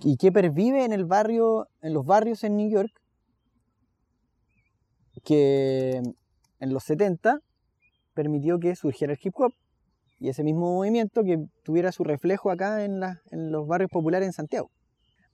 [0.00, 2.90] y qué pervive en el barrio, en los barrios en New York,
[5.22, 6.02] que
[6.58, 7.38] en los 70
[8.12, 9.52] permitió que surgiera el hip hop
[10.24, 14.26] y ese mismo movimiento que tuviera su reflejo acá en, la- en los barrios populares
[14.26, 14.70] en Santiago.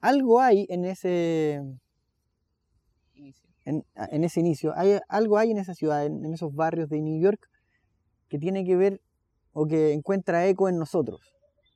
[0.00, 1.62] Algo hay en ese,
[3.14, 3.48] Inicio.
[3.64, 7.00] en, en ese inicio, hay, algo hay en esa ciudad, en, en esos barrios de
[7.00, 7.40] New York,
[8.28, 9.00] que tiene que ver
[9.52, 11.20] o que encuentra eco en nosotros,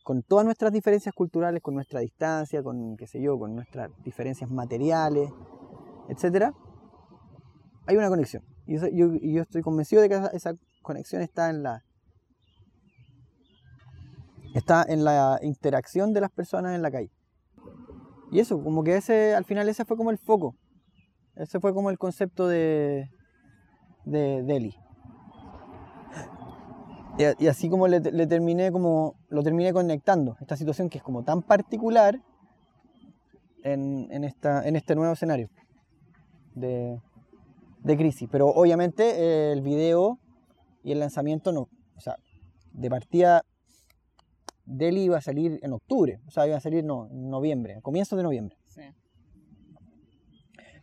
[0.02, 4.50] con todas nuestras diferencias culturales, con nuestra distancia, con qué sé yo, con nuestras diferencias
[4.50, 5.30] materiales,
[6.08, 6.52] etcétera.
[7.86, 8.42] Hay una conexión.
[8.66, 9.06] Y eso- yo,
[9.42, 11.84] estoy convencido de que esa, esa conexión está en la
[14.58, 17.10] está en la interacción de las personas en la calle.
[18.30, 20.54] Y eso, como que ese, al final ese fue como el foco.
[21.36, 23.10] Ese fue como el concepto de,
[24.04, 24.76] de Delhi.
[27.16, 31.22] Y, así como le, le terminé como lo terminé conectando, esta situación que es como
[31.22, 32.20] tan particular
[33.62, 35.48] en, en esta, en este nuevo escenario
[36.54, 37.00] de,
[37.84, 38.28] de crisis.
[38.30, 40.18] Pero obviamente eh, el video
[40.82, 42.16] y el lanzamiento no, o sea,
[42.72, 43.42] de partida
[44.66, 47.80] Delhi iba a salir en octubre, o sea, iba a salir no, en noviembre, a
[47.80, 48.56] comienzos de noviembre.
[48.66, 48.82] Sí.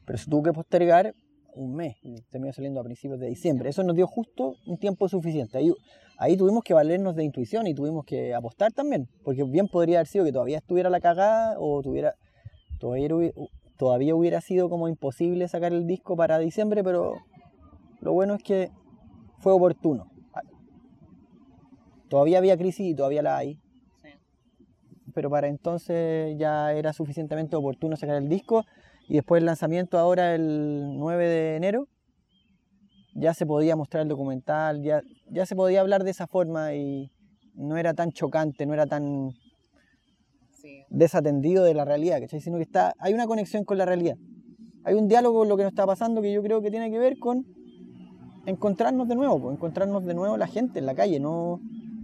[0.05, 1.13] Pero se tuvo que postergar
[1.55, 3.69] un mes y terminó saliendo a principios de diciembre.
[3.69, 5.57] Eso nos dio justo un tiempo suficiente.
[5.57, 5.73] Ahí,
[6.17, 10.07] ahí tuvimos que valernos de intuición y tuvimos que apostar también, porque bien podría haber
[10.07, 12.15] sido que todavía estuviera la cagada o tuviera
[12.79, 13.09] todavía,
[13.77, 17.15] todavía hubiera sido como imposible sacar el disco para diciembre, pero
[17.99, 18.69] lo bueno es que
[19.39, 20.11] fue oportuno.
[22.09, 23.60] Todavía había crisis y todavía la hay.
[25.11, 28.65] Pero para entonces ya era suficientemente oportuno sacar el disco
[29.07, 31.87] y después el lanzamiento ahora el 9 de enero
[33.13, 37.11] ya se podía mostrar el documental, ya, ya se podía hablar de esa forma y
[37.55, 39.31] no era tan chocante, no era tan
[40.53, 40.83] Sí.
[40.89, 42.39] desatendido de la realidad, ¿cachai?
[42.39, 44.15] Sino que está, hay una conexión con la realidad.
[44.83, 46.99] Hay un diálogo con lo que nos está pasando que yo creo que tiene que
[46.99, 47.45] ver con
[48.45, 51.59] encontrarnos de nuevo, encontrarnos de nuevo la gente en la calle, no,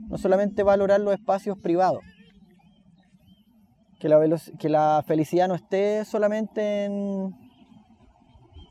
[0.09, 2.01] no solamente valorar los espacios privados.
[3.99, 4.19] Que la,
[4.59, 7.33] que la felicidad no esté solamente en,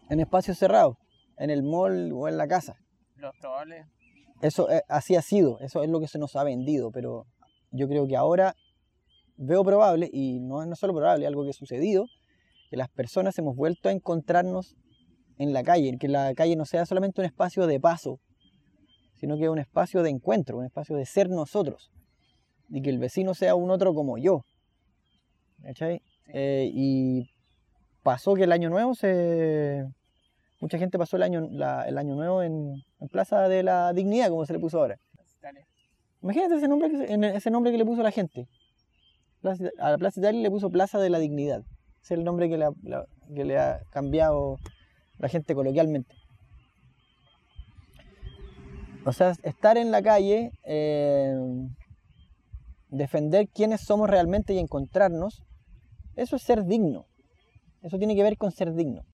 [0.08, 0.96] en espacios cerrados,
[1.36, 2.76] en el mall o en la casa.
[3.16, 3.86] Lo probable.
[4.40, 7.26] Eso eh, así ha sido, eso es lo que se nos ha vendido, pero
[7.70, 8.54] yo creo que ahora
[9.36, 12.06] veo probable, y no es no solo probable, algo que ha sucedido,
[12.70, 14.76] que las personas hemos vuelto a encontrarnos
[15.38, 18.20] en la calle, que la calle no sea solamente un espacio de paso,
[19.18, 21.90] sino que es un espacio de encuentro, un espacio de ser nosotros,
[22.68, 24.44] y que el vecino sea un otro como yo.
[25.66, 26.00] ¿Cachai?
[26.28, 27.28] Eh, y
[28.04, 29.84] pasó que el año nuevo se...
[30.60, 34.28] Mucha gente pasó el año, la- el año nuevo en, en Plaza de la Dignidad,
[34.30, 34.96] como se le puso ahora.
[35.42, 35.66] Dale.
[36.22, 38.46] Imagínate ese nombre que, ese nombre que le puso la gente.
[39.42, 41.60] Plaza- a la Plaza Italia le puso Plaza de la Dignidad.
[42.02, 44.56] Ese es el nombre que le ha, la- que le ha cambiado
[45.18, 46.14] la gente coloquialmente.
[49.04, 51.36] O sea, estar en la calle, eh,
[52.88, 55.42] defender quiénes somos realmente y encontrarnos,
[56.16, 57.06] eso es ser digno.
[57.82, 59.04] Eso tiene que ver con ser digno.